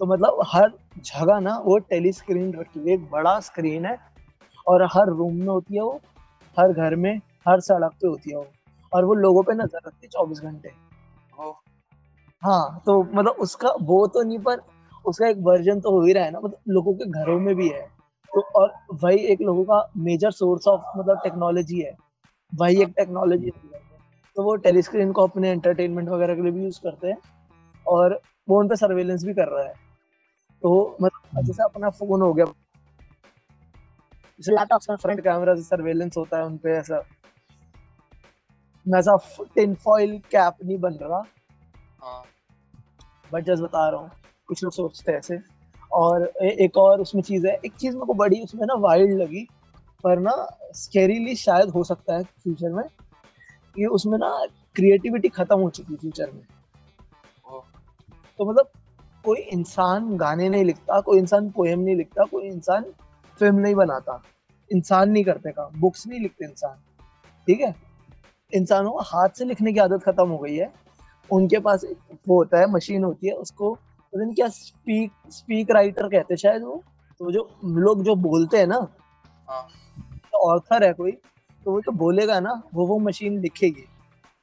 तो 0.00 0.06
मतलब 0.06 0.40
हर 0.46 0.70
जगह 0.98 1.38
ना 1.40 1.56
वो 1.64 1.78
टेली 1.90 2.12
स्क्रीन 2.12 2.52
रखी 2.54 2.80
हुई 2.80 2.90
है 2.90 2.96
एक 2.96 3.10
बड़ा 3.10 3.38
स्क्रीन 3.40 3.86
है 3.86 3.96
और 4.66 4.82
हर 4.92 5.08
रूम 5.08 5.34
में 5.34 5.46
होती 5.46 5.74
है 5.74 5.82
वो 5.82 6.00
हर 6.56 6.72
घर 6.72 6.96
में 6.96 7.16
हर 7.48 7.60
सड़क 7.60 7.92
पे 7.92 8.08
होती 8.08 8.30
है 8.30 8.36
वो। 8.36 8.46
और 8.92 9.04
वो 9.04 9.14
लोगों 9.14 9.42
पे 9.42 9.54
नज़र 9.54 9.80
रखती 9.86 10.06
है 10.06 10.08
चौबीस 10.08 10.40
घंटे। 10.40 10.68
हाँ 12.42 12.82
तो 12.86 13.02
मतलब 13.02 13.36
उसका 13.40 13.68
वो 13.82 14.06
तो 14.06 14.22
नहीं 14.22 14.38
पर 14.38 14.60
उसका 15.04 15.28
एक 15.28 15.36
वर्जन 15.42 15.80
तो 15.80 15.90
हो 15.90 16.04
ही 16.06 16.12
रहा 16.12 16.24
है 16.24 16.30
ना 16.30 16.40
मतलब 16.40 16.58
लोगों 16.68 16.94
के 16.94 17.04
घरों 17.10 17.38
में 17.40 17.54
भी 17.54 17.68
है। 17.68 17.80
तो 18.32 18.40
और 18.56 18.72
वही 19.04 19.18
एक 19.24 19.40
लोगों 19.40 19.64
का 19.64 19.78
मेजर 19.96 20.30
सोर्स 20.30 20.68
ऑफ़ 20.68 20.98
मतलब 20.98 21.20
टेक्नोलॉजी 21.24 21.80
है। 21.80 21.94
वही 22.52 22.82
एक 22.82 22.92
टेक्नोलॉजी 22.96 23.46
है। 23.46 23.80
तो 24.36 24.42
वो 24.42 24.54
टेलीस्क्रीन 24.56 25.12
को 25.12 25.26
अपने 25.26 25.50
एंटरटेनमेंट 25.50 26.08
वगैरह 26.08 26.34
के 26.34 26.42
लिए 26.42 26.52
भी 26.52 26.62
यूज़ 26.64 26.80
करते 26.80 27.08
हैं 27.08 27.16
और 27.86 28.20
वो 28.48 28.58
उन 28.60 28.68
पे 28.68 28.76
सर्वेलेंस 28.76 29.24
भी 29.24 29.34
कर 29.34 29.48
रहा 29.48 29.64
है। 29.64 29.74
तो 30.64 30.96
मतलब 31.02 31.44
जैसे 31.44 31.62
अपना 31.62 31.90
फ़ोन 31.90 32.22
हो 32.22 32.34
गया। 32.34 32.44
लैपटॉप 34.48 34.80
जैसे 34.80 34.96
फ्रंट 34.96 35.20
कैमरा 35.20 35.54
से 35.54 35.62
सर्वेलेंस 35.62 36.16
होता 36.16 36.38
है 36.38 36.44
उनपे 36.44 36.70
ऐसा। 36.70 36.98
वैसा 38.88 39.18
टिन 39.54 39.74
फॉइल 39.74 40.18
कैप 40.18 40.54
नहीं 40.64 40.78
बन 40.78 40.92
रहा। 40.92 41.24
हाँ। 42.02 42.24
बट 43.32 43.44
जस्ट 43.44 43.62
बता 43.62 43.90
रहा 43.90 44.00
हूँ 44.00 44.10
कुछ 44.48 44.64
लोग 44.64 44.72
सोचते 44.72 45.12
हैं 45.12 45.18
ऐसे। 45.18 45.38
और 45.92 46.32
ए, 46.42 46.48
एक 46.48 46.76
और 46.76 47.00
उसमें 47.00 47.22
चीज़ 47.22 47.46
है 47.46 47.60
एक 47.64 47.72
चीज़ 47.74 47.94
मेरे 47.94 48.06
को 48.06 48.14
बड़ी 48.14 48.42
उसमें 48.42 48.66
ना 48.66 48.74
वाइल्ड 48.74 49.22
लगी 49.22 49.48
पर 50.04 50.18
ना 50.18 50.56
स्केरीली 50.72 51.36
शायद 51.36 51.68
हो 51.68 51.84
सकता 51.84 52.14
है 52.14 52.22
फ्यूचर 52.22 52.70
में। 52.72 52.84
कि 53.74 53.86
उसमें 53.86 54.18
ना 54.18 54.46
क्रिएटिविटी 54.74 55.28
खत्म 55.28 55.60
हो 55.60 55.70
चुकी 55.70 55.92
है 55.92 55.98
फ्यूचर 55.98 56.30
में। 56.30 56.42
तो 58.38 58.50
मतलब 58.50 58.68
कोई 59.24 59.38
इंसान 59.52 60.16
गाने 60.16 60.48
नहीं 60.48 60.64
लिखता 60.64 61.00
कोई 61.00 61.18
इंसान 61.18 61.50
पोएम 61.50 61.80
नहीं 61.80 61.96
लिखता 61.96 62.24
कोई 62.24 62.46
इंसान 62.46 62.84
फ़िल्म 63.40 63.56
नहीं 63.56 63.74
बनाता। 63.74 64.20
इंसान 64.70 65.10
नहीं 65.10 65.24
करते 65.24 65.50
काम 65.50 65.80
बुक्स 65.80 66.06
नहीं 66.06 66.20
लिखते 66.20 66.44
इंसान। 66.44 66.76
ठीक 67.48 67.60
है? 67.60 67.74
इंसानों 68.52 68.90
को 68.92 69.00
हाथ 69.02 69.28
से 69.28 69.44
लिखने 69.44 69.72
की 69.72 69.78
आदत 69.78 70.02
खत्म 70.02 70.28
हो 70.28 70.38
गई 70.38 70.56
है। 70.56 70.72
उनके 71.30 71.58
पास 71.58 71.84
वो 72.28 72.36
होता 72.36 72.58
है 72.58 72.70
मशीन 72.70 73.04
होती 73.04 73.26
है 73.26 73.34
उसको 73.34 73.72
पता 73.74 74.24
नहीं 74.24 74.34
क्या 74.34 74.48
स्पीक 74.48 75.12
स्पीक 75.30 75.70
राइटर 75.70 76.08
कहते 76.08 76.34
हैं 76.34 76.36
शायद 76.36 76.62
वो। 76.62 76.82
तो 77.20 77.30
जो 77.32 77.48
लोग 77.64 78.02
जो 78.04 78.14
बोलते 78.16 78.58
हैं 78.58 78.66
ना 78.66 78.76
हाँ। 79.48 79.66
तो 80.00 80.38
ऑथर 80.50 80.84
है 80.84 80.92
कोई 80.92 81.12
तो 81.66 81.72
वो 81.72 81.80
तो 81.80 81.92
बोलेगा 81.92 82.38
ना 82.40 82.62
वो 82.74 82.86
वो 82.86 82.98
मशीन 82.98 83.38
लिखेगी। 83.40 83.86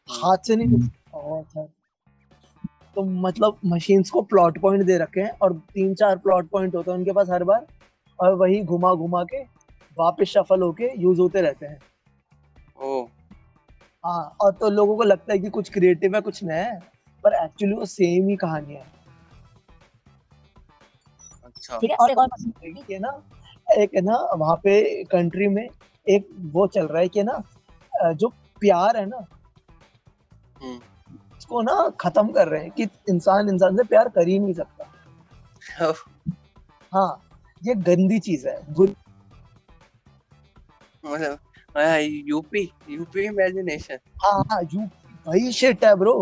हाथ 0.09 0.47
से 0.47 0.55
नहीं 0.55 0.87
ऑथर 1.13 1.67
तो 2.95 3.03
मतलब 3.21 3.59
मशीन्स 3.65 4.09
को 4.09 4.21
प्लॉट 4.31 4.59
पॉइंट 4.61 4.83
दे 4.85 4.97
रखे 4.97 5.21
हैं 5.21 5.31
और 5.41 5.53
तीन 5.73 5.93
चार 5.95 6.17
प्लॉट 6.17 6.49
पॉइंट 6.49 6.75
होते 6.75 6.91
हैं 6.91 6.97
उनके 6.97 7.11
पास 7.11 7.29
हर 7.29 7.43
बार 7.43 7.65
और 8.19 8.33
वही 8.35 8.61
घुमा 8.63 8.93
घुमा 8.93 9.23
के 9.23 9.41
वापस 9.97 10.27
शफल 10.27 10.61
होके 10.61 10.89
यूज़ 11.01 11.19
होते 11.21 11.41
रहते 11.41 11.65
हैं। 11.65 11.79
ओ 12.79 13.01
हाँ 14.03 14.35
और 14.41 14.51
तो 14.51 14.69
लोगों 14.69 14.95
को 14.97 15.03
लगता 15.03 15.33
है 15.33 15.39
कि 15.39 15.49
कुछ 15.49 15.69
क्रिएटिव 15.69 16.15
है 16.15 16.21
कुछ 16.21 16.43
नया 16.43 16.63
है 16.63 16.79
पर 17.23 17.33
एक्चुअली 17.43 17.75
वो 17.75 17.85
सेम 17.85 18.27
ही 18.29 18.35
कहानी 18.35 18.73
है। 18.73 18.85
अच्छा। 21.45 21.77
ठीक 21.77 21.91
है 21.91 21.95
और 21.95 22.11
एक 22.11 22.17
और 22.17 22.27
ना 22.91 23.21
एक 23.81 23.95
है 23.95 24.01
ना 24.01 24.15
वहाँ 24.35 24.55
पे 24.63 25.03
कंट्री 25.11 25.47
में 25.47 25.67
एक 26.07 26.27
वो 26.53 26.67
चल 26.67 26.87
रहा 26.87 27.01
है 27.01 27.07
कि 27.07 27.23
ना 27.23 27.41
जो 28.13 28.27
प्यार 28.61 28.97
है 28.97 29.05
ना 29.05 29.25
हम्म। 30.61 30.79
उसको 31.51 31.61
ना 31.61 31.89
खत्म 31.99 32.31
कर 32.31 32.47
रहे 32.47 32.61
हैं 32.61 32.71
कि 32.71 32.83
इंसान 33.09 33.49
इंसान 33.49 33.77
से 33.77 33.83
प्यार 33.83 34.09
कर 34.09 34.27
ही 34.27 34.37
नहीं 34.39 34.53
सकता। 34.53 35.95
हाँ 36.91 37.09
ये 37.61 37.75
गंदी 37.87 38.19
चीज़ 38.19 38.47
है 38.47 38.55
मतलब 41.03 41.39
हाँ, 41.77 41.99
यूपी 41.99 42.63
यूपी 42.89 43.25
इमेजिनेशन 43.25 43.97
हाँ 44.23 44.43
हाँ 44.51 44.61
यू 44.73 44.81
वही 45.27 45.51
शिट 45.51 45.85
है 45.85 45.95
ब्रो 45.95 46.15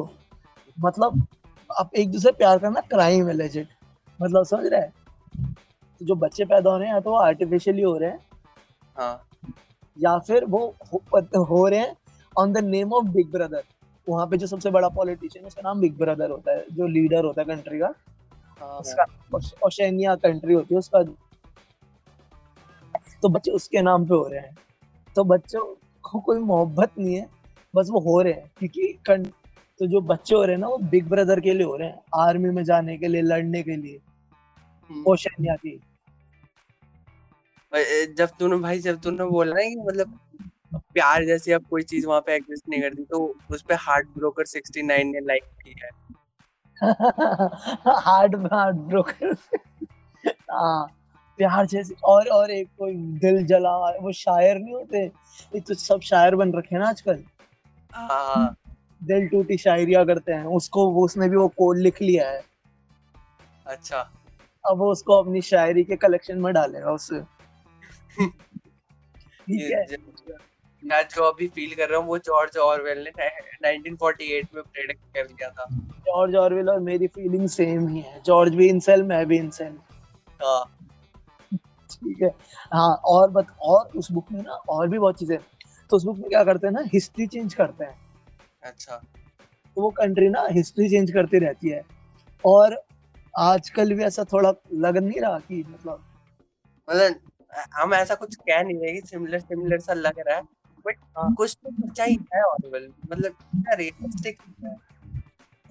मतलब 0.78 1.26
आप 1.70 1.96
एक 1.96 2.12
दूसरे 2.12 2.32
प्यार 2.32 2.60
करना 2.60 2.82
क्राइम 2.90 3.28
है 3.28 3.34
लेजिट 3.34 3.68
मतलब 4.20 4.44
समझ 4.46 4.66
रहे 4.66 4.80
हैं? 4.82 4.94
तो 6.02 6.06
जो 6.06 6.16
बच्चे 6.16 6.46
पैदा 6.46 6.70
हो 6.70 6.78
रहे 6.78 6.90
हैं 6.90 7.02
तो 7.02 7.10
वो 7.10 7.18
आर्टिफिशियली 7.18 7.82
हो 7.82 7.98
रहे 7.98 8.10
हैं 8.10 8.20
हाँ। 8.98 9.26
या 9.98 10.18
फिर 10.20 10.46
वो 10.46 10.76
हो, 10.94 11.04
हो 11.44 11.68
रहे 11.68 11.80
हैं 11.80 11.96
on 12.38 12.54
the 12.54 12.58
name 12.66 12.94
of 12.94 13.06
big 13.06 13.32
brother 13.32 13.64
वहाँ 14.08 14.28
पे 14.28 14.38
जो 14.38 14.48
सबसे 14.48 14.70
बड़ा 14.72 14.90
पॉलिटिशियन 14.90 15.46
उसका 15.46 15.62
नाम 15.62 15.82
बिग 15.82 15.98
ब्रदर 15.98 16.30
होता 16.32 16.52
है 16.52 16.66
जो 16.72 16.88
लीडर 16.88 17.26
होता 17.26 17.42
है 17.42 17.48
कंट्री 17.48 17.80
का। 17.80 17.94
हाँ 18.62 18.78
उसका 18.80 19.06
ओशेनिया 19.68 20.16
कंट्री 20.16 20.54
होती 20.54 20.76
है 20.76 20.80
उसका 20.80 21.04
तो 23.22 23.30
बच्चे 23.30 23.52
उसके 23.52 23.82
नाम 23.82 24.06
पे 24.06 24.16
हो 24.16 24.28
रहे 24.28 24.40
हैं। 24.40 24.58
तो 25.16 25.24
बच्चों 25.24 25.64
को 26.04 26.20
कोई 26.20 26.40
मोहब्बत 26.40 26.92
नहीं 27.00 27.16
है 27.16 27.28
बस 27.76 27.88
वो 27.92 28.00
हो 28.00 28.22
रहे 28.22 28.34
हैं 28.34 28.52
क्योंकि 28.60 28.88
कं- 29.06 29.28
तो 29.80 29.88
जो 29.88 30.02
बच्चे 30.02 30.36
हो 30.36 30.44
रहे 30.44 30.56
हैं 30.56 30.62
ना 30.62 30.68
वो 30.68 30.78
बिग 30.78 31.08
ब्रदर 31.10 31.40
के 31.40 31.54
लिए 31.54 31.64
हो 31.64 31.76
रहे 31.76 31.88
हैं 31.88 32.02
आर्मी 32.16 32.50
में 32.50 32.64
जाने 32.64 32.98
के 32.98 33.08
लिए 33.08 33.22
लड़ने 33.22 33.64
के 33.64 33.76
लिए 33.76 34.00
हम्म। 34.90 35.04
ओशेनिया 35.08 35.56
की। 35.56 35.80
जब 38.18 38.30
तूने 38.40 38.58
भाई 38.58 38.80
जब 38.80 39.02
तूने 39.02 39.26
बोला 39.26 39.54
ना 39.54 39.62
कि 39.62 39.76
मतलब 39.76 40.20
प्यार 40.74 41.26
जैसी 41.26 41.52
अब 41.52 41.66
कोई 41.70 41.84
चीज़ 41.84 42.08
वहाँ 42.08 42.22
पे 42.22 42.36
एग्जिस्ट 42.36 42.70
नहीं 42.70 42.82
करती 42.82 43.04
तो 43.04 43.36
उस 43.52 43.62
पे 43.62 43.74
हार्ट 43.76 44.08
ब्रोकर 44.08 44.46
69 44.46 45.04
ने 45.12 45.20
लाइक 45.20 45.44
की 45.64 45.76
है। 45.82 45.90
हार्ट 47.98 48.36
हार्ट 48.54 48.76
ब्रोकर 48.76 49.36
हाँ 50.52 50.88
प्यार 51.40 51.66
जैसे 51.66 51.96
और 52.04 52.28
और 52.28 52.52
एक 52.52 52.68
कोई 52.78 52.96
दिल 52.96 53.46
जला 53.46 53.76
वो 54.02 54.12
शायर 54.12 54.58
नहीं 54.58 54.74
होते? 54.74 55.04
ये 55.06 55.60
तो 55.60 55.74
सब 55.74 56.00
शायर 56.00 56.36
बन 56.36 56.54
रखे 56.54 56.76
हैं 56.76 56.82
ना 56.82 56.90
आजकल। 56.90 57.24
हाँ। 57.94 58.56
दिल 59.04 59.28
टूटी 59.28 59.58
शायरिया 59.58 60.04
करते 60.06 60.32
हैं 60.34 60.46
उसको 60.46 60.90
वो 60.92 61.06
उसने 61.06 61.30
भी 61.30 61.36
वो 61.36 61.48
कोड 61.48 61.78
लिख 61.78 62.02
लिया 62.02 62.30
है। 62.30 62.42
अच्छा। 63.68 64.00
अब 64.64 64.78
वो 64.78 64.92
उसको 64.92 65.22
अपनी 65.24 65.42
शायरी 65.42 65.84
के 65.84 65.96
कलेक्शन 65.96 66.38
में 66.38 66.54
डालेगा 66.54 66.92
उससे 66.92 67.22
ठीक 69.50 69.72
है। 69.72 69.86
मैं 70.84 71.02
जो 71.06 71.24
अभी 71.24 71.48
फील 71.48 71.74
कर 71.76 71.90
रहा 71.90 72.00
हूँ 72.00 72.08
वो 72.08 72.18
जॉर्ज 72.20 72.58
ऑरवेल 72.58 73.00
ने 73.00 73.28
1948 73.70 74.54
में 74.56 74.64
प्रेडिक्ट 74.64 75.02
कर 75.16 75.26
लिया 75.26 75.50
था। 75.50 75.66
जॉर्ज 76.08 76.36
ऑरवेल 76.36 76.70
और 76.70 76.80
मेरी 76.80 77.08
फीलिंग 77.08 77.48
सेम 77.50 77.88
ही 77.88 78.02
है। 78.02 78.22
जॉर्ज 78.26 78.56
भी 78.56 78.68
इंसेल 78.70 79.04
मैं 79.04 79.26
भी 79.28 79.38
इंसेल 79.38 79.78
हाँ। 80.42 80.64
ठीक 81.92 82.22
है। 82.22 82.30
हाँ 82.74 82.94
और 83.08 83.30
बत 83.32 83.48
और 83.62 83.98
उस 83.98 84.12
बुक 84.12 84.26
में 84.32 84.42
ना 84.42 84.54
और 84.70 84.88
भी 84.88 85.00
बहुत 85.00 85.20
चीज़ें 85.20 85.38
तो 85.92 85.98
उस 85.98 86.04
बुक 86.04 86.18
में 86.18 86.28
क्या 86.30 86.44
करते 86.44 86.68
हैं 86.68 86.74
ना 86.74 86.84
हिस्ट्री 86.94 87.28
चेंज 87.28 87.54
करते 87.54 87.84
हैं। 87.84 87.96
अच्छा। 88.64 88.96
तो 88.96 89.82
वो 89.82 89.90
कंट्री 89.92 90.30
ना 90.30 90.46
हिस्ट्री 90.52 90.90
चेंज 90.90 91.12
करती 91.12 91.40
रहती 91.40 91.70
है। 91.70 91.82
और 92.44 92.78
आजकल 93.34 93.94
भी 93.94 94.04
ऐसा 94.04 94.24
थोड़ा 94.24 94.54
लग 94.76 94.98
नहीं 94.98 95.22
रहा 95.22 95.40
कि 95.40 95.64
मतलब 95.70 96.04
मतलब 96.88 97.20
हम 97.76 97.94
ऐसा 97.94 98.16
कुछ 98.16 98.36
कह 98.36 98.62
नहीं 98.64 98.78
रहे 98.80 98.94
कि 98.94 99.08
सिमिलर 99.08 99.40
सिमिलर 99.40 99.80
सा 99.80 99.94
लग 99.94 100.20
रहा 100.20 100.36
है। 100.36 100.44
बट 100.86 100.98
हाँ। 101.18 101.34
कुछ 101.36 101.56
तो 101.64 101.72
सच्चाई 101.72 102.18
है 102.34 102.42
ऑरवेल 102.44 102.92
मतलब 103.12 103.32
क्या 103.32 103.74
रियलिस्टिक 103.76 104.42
है। 104.66 104.76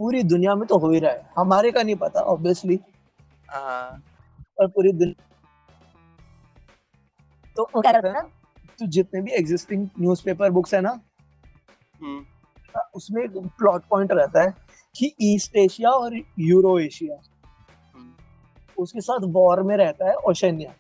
पूरी 0.01 0.23
दुनिया 0.23 0.55
में 0.55 0.67
तो 0.69 0.79
हो 0.79 0.91
ही 0.91 0.99
रहा 1.01 1.13
है। 1.13 1.31
हमारे 1.39 1.71
का 1.73 1.83
नहीं 1.83 1.97
पता 1.97 2.21
ऑब्वियसली 2.33 2.79
हाँ। 3.51 4.03
पर 4.59 4.67
पूरी 4.67 4.93
दुनिया 4.93 5.27
तो 7.57 7.69
वो 7.75 7.81
क्या 7.81 7.93
करते 7.93 8.09
हैं? 8.09 8.15
ना 8.15 8.21
तो 8.81 8.87
जितने 8.87 9.21
भी 9.23 9.31
एग्जिस्टिंग 9.31 9.89
न्यूज़पेपर 10.01 10.51
बुक्स 10.51 10.75
है 10.75 10.81
ना 10.81 10.91
हम्म। 12.01 12.25
उसमें 12.95 13.23
एक 13.25 13.37
प्लॉट 13.59 13.85
पॉइंट 13.91 14.13
रहता 14.13 14.43
है 14.43 14.55
कि 14.95 15.15
ईस्ट 15.23 15.57
एशिया 15.57 15.91
और 15.91 16.15
यूरो 16.39 16.79
एशिया 16.79 17.17
हम्म, 17.95 18.13
उसके 18.79 19.01
साथ 19.01 19.27
वॉर 19.33 19.63
में 19.63 19.77
रहता 19.77 20.09
है 20.09 20.15
ओशनिया 20.29 20.75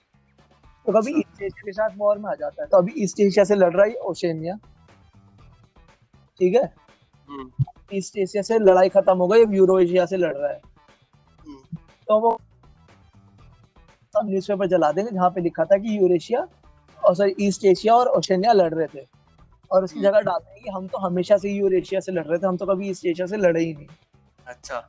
तो 0.88 0.92
कभी 0.92 1.12
अच्छा। 1.12 1.18
ईस्ट 1.18 1.42
एशिया 1.42 1.62
के 1.64 1.72
साथ 1.72 1.90
वॉर 1.96 2.18
में 2.18 2.30
आ 2.30 2.34
जाता 2.34 2.62
है। 2.62 2.68
तो 2.68 2.76
अभी 2.76 2.92
ईस्ट 2.96 3.20
एशिया 3.20 3.44
से 3.44 3.54
लड़ 3.54 3.72
रहा 3.72 3.84
है 3.86 3.94
ओशनिया। 3.94 4.54
ठीक 6.38 6.54
है? 6.54 6.62
हम्म, 7.28 7.64
ईस्ट 7.92 8.16
एशिया 8.18 8.42
से 8.42 8.58
लड़ाई 8.58 8.88
खत्म 8.88 9.16
हो 9.16 9.26
गई 9.28 9.44
अब 9.44 9.54
यूरो 9.54 9.78
एशिया 9.78 10.06
से 10.06 10.16
लड़ 10.16 10.36
रहा 10.36 10.50
है। 10.50 10.60
हम्म, 11.40 11.76
तो 12.08 12.20
वो 12.20 12.40
सब 14.14 14.20
न्यूज़पेपर 14.24 14.66
जला 14.66 14.92
देंगे 14.92 15.10
जहाँ 15.10 15.30
पे 15.30 15.40
लिखा 15.40 15.64
था 15.64 15.76
कि 15.76 15.98
यूरेशिया 15.98 16.46
और 17.04 17.14
सॉरी 17.14 17.34
ईस्ट 17.40 17.64
एशिया 17.64 17.94
और 17.94 18.08
ओशनिया 18.08 18.52
लड़ 18.52 18.74
रहे 18.74 18.86
थे। 18.86 19.06
और 19.72 19.84
उसकी 19.84 19.98
हम्म। 19.98 20.08
जगह 20.08 20.20
डाल 20.20 20.38
देंगे 20.38 20.60
कि 20.60 20.70
हम 20.70 20.86
तो 20.86 20.98
हमेशा 20.98 21.36
से 21.36 21.50
यूरेशिया 21.50 22.00
से 22.00 22.12
लड़ 22.12 22.26
रहे 22.26 22.38
थे 22.38 22.46
हम 22.46 22.56
तो 22.56 22.66
कभी 22.66 22.90
ईस्ट 22.90 23.06
एशिया 23.06 23.26
से 23.26 23.36
लड़े 23.36 23.60
ही 23.60 23.74
नहीं। 23.74 23.86
अच्छा। 24.46 24.86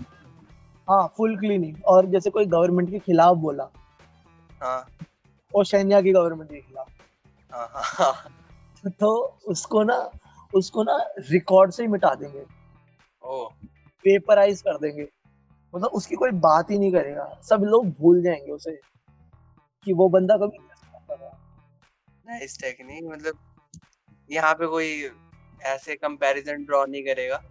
हाँ 0.90 1.14
फुल 1.18 1.38
क्लीनिंग 1.38 1.76
और 1.86 2.06
जैसे 2.06 2.30
कोई 2.30 2.46
गवर्नमेंट 2.46 2.92
के 2.92 3.00
खिलाफ 3.00 3.38
बोला। 3.38 3.70
हाँ। 4.62 4.88
ओशनिया 5.56 6.02
की 6.02 6.12
गवर्नमेंट 6.12 6.50
के 6.52 6.60
खिलाफ। 6.62 6.90
हाँ 7.52 7.68
हाँ 7.68 8.14
हाँ। 8.14 8.90
तो 8.90 9.40
उसको 9.48 9.84
ना 9.84 10.10
उसको 10.54 10.84
ना 10.84 10.98
रिकॉर्ड 11.20 11.72
से 11.72 11.84
ही 11.84 11.90
मिटा 11.90 12.14
देंगे। 12.16 12.46
ओ 13.24 13.46
पेपराइज 14.06 14.62
कर 14.62 14.78
देंगे। 14.78 15.08
मतलब 15.74 15.90
उसकी 15.90 16.16
कोई 16.16 16.32
बात 16.32 16.72
ही 16.72 16.78
नहीं 16.80 16.92
करेगा। 16.92 17.40
सब 17.44 17.64
लोग 17.64 17.90
भूल 17.90 18.22
जाएँगे 18.24 18.52
उसे 18.52 18.72
कि 19.86 19.94
वो 19.94 20.10
बंदा 20.10 20.38
कभी 20.38 20.58
नाइस 22.28 22.58
टेक्निक 22.62 23.04
मतलब 23.04 23.38
यहाँ 24.30 24.54
पे 24.54 24.68
कोई 24.68 25.10
ऐसे 25.62 25.96
कंपैरिजन 25.96 26.64
ड्रॉ 26.66 26.86
नहीं 26.86 27.04
करेगा। 27.04 27.42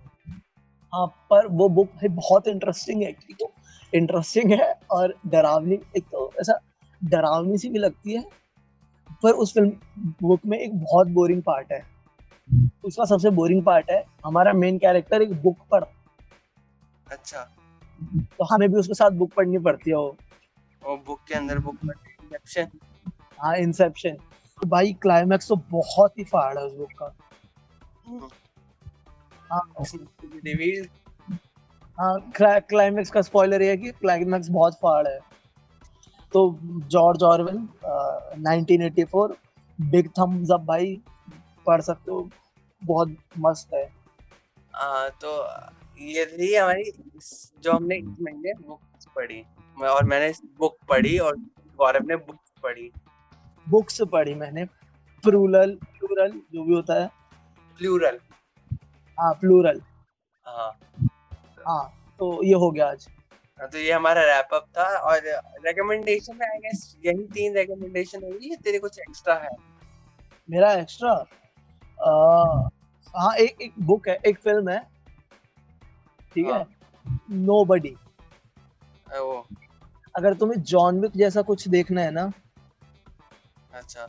हाँ 0.92 1.06
पर 1.30 1.46
वो 1.46 1.68
बुक 1.68 1.90
है 2.02 2.08
बहुत 2.08 2.48
इंटरेस्टिंग 2.48 3.02
है। 3.02 3.08
एक 3.08 3.36
तो 3.40 3.52
इंटरेस्टिंग 3.92 4.52
है 4.52 4.72
और 4.90 5.14
डरावनी 5.26 5.78
एक 5.96 6.04
तो 6.04 6.30
ऐसा 6.40 6.58
डरावनी 7.00 7.58
सी 7.58 7.68
भी 7.68 7.78
लगती 7.78 8.14
है 8.14 8.24
पर 9.22 9.32
उस 9.32 9.52
फ़िल्म 9.54 10.12
बुक 10.22 10.40
में 10.46 10.58
एक 10.58 10.74
बहुत 10.74 11.08
बोरिंग 11.08 11.42
पार्ट 11.42 11.72
है। 11.72 11.82
उसका 12.84 13.04
सबसे 13.04 13.30
बोरिंग 13.30 13.62
पार्ट 13.64 13.90
है 13.90 14.02
हमारा 14.26 14.52
मेन 14.52 14.78
कैरेक्टर 14.78 15.22
एक 15.22 15.32
बुक 15.42 15.58
पढ़ 15.70 15.84
अच्छा। 17.06 17.42
तो 18.38 18.44
हमें 18.44 18.68
भी 18.68 18.76
उसके 18.76 18.94
साथ 18.94 19.10
बुक 19.10 19.32
पढ़नी 19.36 19.58
पड़ती 19.58 19.90
है 19.90 19.96
वो। 19.96 20.16
वो 20.82 20.96
बुक 21.06 21.20
के 21.28 21.34
अंदर 21.34 21.58
बुक 21.58 21.78
इंसेप्शन 21.84 22.68
हाँ 23.40 23.56
इंसेप्शन 23.56 24.14
तो 24.58 24.68
भाई 24.68 24.92
क्लाइमैक्स 25.02 25.48
तो 25.48 25.56
बहुत 25.70 26.18
ही 26.18 26.24
फाड़ 26.24 26.58
है 26.58 26.64
उस 26.64 26.72
बुक 26.74 26.92
का। 26.98 27.14
हाँ। 29.50 29.84
रिवील 30.44 30.88
हाँ 31.98 32.60
क्लाइमैक्स 32.60 33.10
का 33.10 33.22
स्पॉइलर 33.22 33.62
ये 33.62 33.70
है 33.70 33.76
कि 33.76 33.90
क्लाइमैक्स 33.90 34.48
बहुत 34.48 34.74
फाड़ 34.74 35.06
है। 35.08 35.18
तो 36.32 36.58
George 36.64 37.22
Orwell 37.22 37.56
uh, 37.56 38.46
1984 38.46 39.36
big 39.80 40.08
thumbs 40.08 40.50
up 40.50 40.60
भाई 40.60 41.00
पढ़ 41.66 41.80
सकते 41.80 42.10
हो 42.10 42.28
बहुत 42.84 43.16
मस्त 43.38 43.74
है। 43.74 43.92
हाँ 44.74 45.10
तो 45.24 45.46
ये 46.00 46.26
थी 46.26 46.54
हमारी 46.54 46.84
जो 47.62 47.72
हमने 47.72 47.96
इस 47.96 48.16
महीने 48.22 48.52
बुक्स 48.68 49.06
पढ़ी 49.16 49.44
मैं- 49.78 49.90
और 49.90 50.04
मैंने 50.04 50.32
बुक 50.58 50.76
पढ़ी 50.88 51.18
और 51.18 51.36
गौरव 51.78 52.06
ने 52.06 52.16
बुक्स 52.16 52.52
पढ़ी। 52.62 52.92
बुक्स 53.68 54.02
पढ़ी 54.02 54.34
मैंने 54.34 54.64
प्लूरल 55.22 55.74
प्लूरल 55.74 56.30
जो 56.30 56.64
भी 56.64 56.74
होता 56.74 56.94
है। 56.94 57.10
प्लूरल। 57.78 58.18
हाँ 59.20 59.34
प्लूरल। 59.34 59.80
हाँ। 60.46 60.78
हाँ 61.68 62.14
तो 62.18 62.44
ये 62.44 62.54
हो 62.54 62.70
गया 62.70 62.90
आज। 62.90 63.08
तो 63.60 63.78
ये 63.78 63.92
हमारा 63.92 64.22
रैप 64.24 64.54
अप 64.54 64.66
था 64.76 64.84
और 65.10 65.20
रिकमेंडेशन 65.66 66.36
में 66.36 66.46
आई 66.46 66.58
गेस 66.58 66.82
यही 67.06 67.24
तीन 67.34 67.56
रिकमेंडेशन 67.56 68.22
होगी 68.24 68.50
या 68.50 68.56
तेरे 68.64 68.78
कुछ 68.78 68.98
एक्स्ट्रा 68.98 69.34
है? 69.34 69.50
मेरा 70.50 70.72
एक्स्ट्रा 70.72 71.12
हाँ 73.14 73.34
एक 73.36 73.60
एक 73.62 73.72
बुक 73.80 74.08
है 74.08 74.18
एक 74.26 74.38
फ़िल्म 74.38 74.68
है। 74.68 74.78
ठीक 76.34 76.46
है? 76.46 76.64
नो 77.30 77.64
बडी 77.64 77.94
वो। 79.12 79.46
अगर 80.14 80.34
तुम्हें 80.34 80.62
जॉन 80.62 81.00
विक 81.00 81.12
जैसा 81.16 81.42
कुछ 81.42 81.68
देखना 81.68 82.02
है 82.02 82.10
ना 82.10 82.30
अच्छा। 83.74 84.08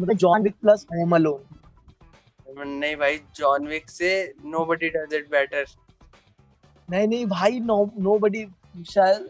मतलब 0.00 0.12
John 0.16 0.42
Wick 0.42 0.54
plus 0.62 0.86
Home 0.94 1.14
Alone 1.14 2.68
नहीं 2.68 2.96
भाई 2.96 3.18
जॉन 3.36 3.66
विक 3.66 3.90
से 3.90 4.10
नोबडी 4.44 4.88
डज 4.88 5.14
इट 5.14 5.30
बेटर 5.30 5.64
नहीं 6.90 7.06
नहीं 7.08 7.26
भाई 7.26 7.60
नो 7.60 7.76
नो 7.98 8.18
बडी 8.18 8.46
शायद 8.86 9.28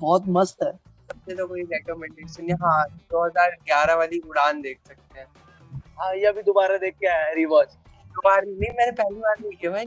बहुत 0.00 0.24
मस्त 0.28 0.62
है। 0.62 0.72
सबसे 0.72 1.34
तो 1.34 1.46
कोई 1.46 1.62
रिकमेंडेशन 1.62 2.52
हाँ 2.62 2.84
2011 3.12 3.94
वाली 3.94 4.18
उड़ान 4.28 4.60
देख 4.62 4.78
सकते 4.88 5.20
हैं। 5.20 5.26
हाँ 5.98 6.14
ये 6.14 6.26
अभी 6.26 6.42
दोबारा 6.42 6.76
देख 6.76 6.94
के 6.94 7.06
आया 7.06 7.32
रिवॉच 7.32 7.74
दो 8.14 8.20
बार 8.24 8.44
नहीं 8.46 8.70
मैंने 8.70 8.92
पहली 8.92 9.18
बार 9.18 9.36
देखी 9.40 9.66
है 9.66 9.72
भाई। 9.72 9.86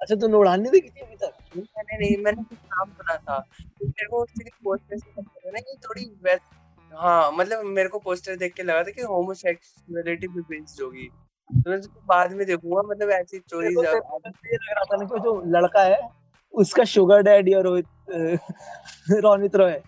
अच्छा 0.00 0.14
तूने 0.14 0.36
उड़ान 0.36 0.60
नहीं 0.60 0.72
देखी 0.72 0.88
थी 0.88 1.00
अभी 1.00 1.16
तक? 1.16 1.32
मैंने 1.56 1.98
नहीं 1.98 2.16
मैंने 2.24 2.42
कुछ 2.42 2.58
नाम 2.58 2.90
सुना 2.90 3.16
था। 3.16 3.38
तो 3.38 3.86
मेरे 3.86 4.08
को 4.08 4.22
उसके 4.22 4.50
पोस्टर 4.64 4.98
से 4.98 5.50
ना 5.50 5.60
कि 5.60 5.76
थोड़ी 5.84 6.04
वैस 6.22 6.40
हाँ 6.92 7.32
मतलब 7.32 7.64
मेरे 7.64 7.88
को 7.88 7.98
पोस्टर 7.98 8.36
देख 8.36 8.54
के 8.54 8.62
लगा 8.62 8.82
था 8.82 8.90
कि 8.90 9.02
होमोसेक्सुअलिटी 9.02 10.28
पे 10.28 10.40
बेस्ड 10.40 10.82
होगी। 10.82 11.08
तो 11.52 12.00
बाद 12.06 12.32
में 12.32 12.46
देखूँगा 12.46 12.82
मतलब 12.82 13.10
ऐसी 13.10 13.38
स्टोरीज 13.38 13.78
ये 13.78 13.82
लग 13.82 13.94
रहा 14.54 14.84
था 14.84 14.96
ना 14.96 15.04
कि 15.04 15.20
जो 15.20 15.42
लड़का 15.46 15.82
है 15.82 16.08
उसका 16.52 16.84
शुगर 16.84 17.22
डैडी 17.22 17.54
और 17.54 17.62
रोहित 17.62 17.86
रोनित 19.10 19.56
रॉय 19.56 19.80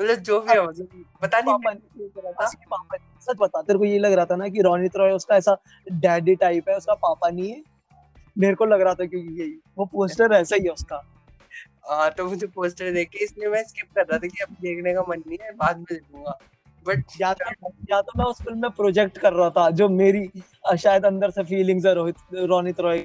मतलब 0.00 0.14
जो 0.14 0.40
भी 0.40 0.52
है 0.52 0.66
मतलब 0.66 1.04
पता 1.22 1.40
नहीं 1.40 1.54
पापा 1.54 2.46
पापा 2.46 2.96
सच 3.20 3.36
बता 3.40 3.62
तेरे 3.62 3.78
को 3.78 3.84
ये 3.84 3.98
लग 3.98 4.12
रहा 4.12 4.24
था 4.24 4.36
ना 4.36 4.48
कि 4.48 4.60
रोनित 4.60 4.96
रॉय 4.96 5.10
उसका 5.10 5.36
ऐसा 5.36 5.56
डैडी 5.92 6.34
टाइप 6.34 6.68
है 6.68 6.76
उसका 6.76 6.94
पापा 6.94 7.30
नहीं 7.30 7.50
है। 7.50 7.62
मेरे 8.38 8.54
को 8.54 8.64
लग 8.64 8.80
रहा 8.80 8.94
था 8.94 9.06
क्योंकि 9.06 9.42
यही 9.42 9.60
वो 9.78 9.84
पोस्टर 9.84 10.32
ऐसा 10.32 10.56
ही 10.56 10.62
है 10.62 10.70
उसका। 10.70 11.02
हाँ 11.90 12.10
तो 12.10 12.24
मुझे 12.24 12.46
पोस्टर 12.46 12.92
देख 12.92 13.08
के 13.08 13.24
इसलिए 13.24 13.48
मैं 13.48 13.64
स्किप 13.64 13.86
कर 13.94 14.00
रहा 14.00 14.18
था 14.18 14.26
कि 14.26 14.42
अब 14.42 14.48
देखने 14.50 14.94
का 14.94 15.02
मन 15.08 15.22
नहीं 15.26 15.38
है 15.42 15.52
बाद 15.52 15.76
में 15.76 15.86
देखूँगा। 15.92 16.38
बट 16.86 17.04
या 17.20 17.32
तो 17.34 17.70
या 17.90 18.00
तो 18.02 18.18
मैं 18.18 18.24
उस 18.24 18.42
फ़िल्म 18.42 18.58
में 18.62 18.70
प्रोजेक्ट 18.70 19.18
कर 19.18 19.32
रहा 19.32 19.50
था 19.50 19.70
जो 19.70 19.88
मेरी 19.88 20.30
शायद 20.78 21.04
अंदर 21.06 21.30
से 21.30 21.42
फीलिंग्स 21.44 21.86
है 21.86 21.94
रोहित 21.94 22.16
रोनित 22.34 22.80
रॉय 22.80 23.04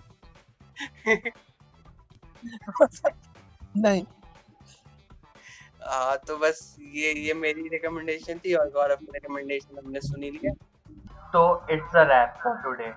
नहीं। 3.78 4.04
आ, 5.84 6.16
तो 6.16 6.38
बस 6.38 6.76
ये 6.80 7.14
ये 7.14 7.34
मेरी 7.34 7.68
रिकमेंडेशन 7.68 8.38
थी 8.38 8.54
और 8.54 8.70
गौरव 8.70 8.96
की 8.96 9.12
रिकमेंडेशन 9.14 9.78
हमने 9.78 10.00
सुनी 10.00 10.30
ली 10.32 10.40
है। 10.46 10.54
तो 11.34 11.42
it's 11.72 11.96
a 11.96 12.04
wrap 12.04 12.34
for 12.44 12.56
today 12.64 12.92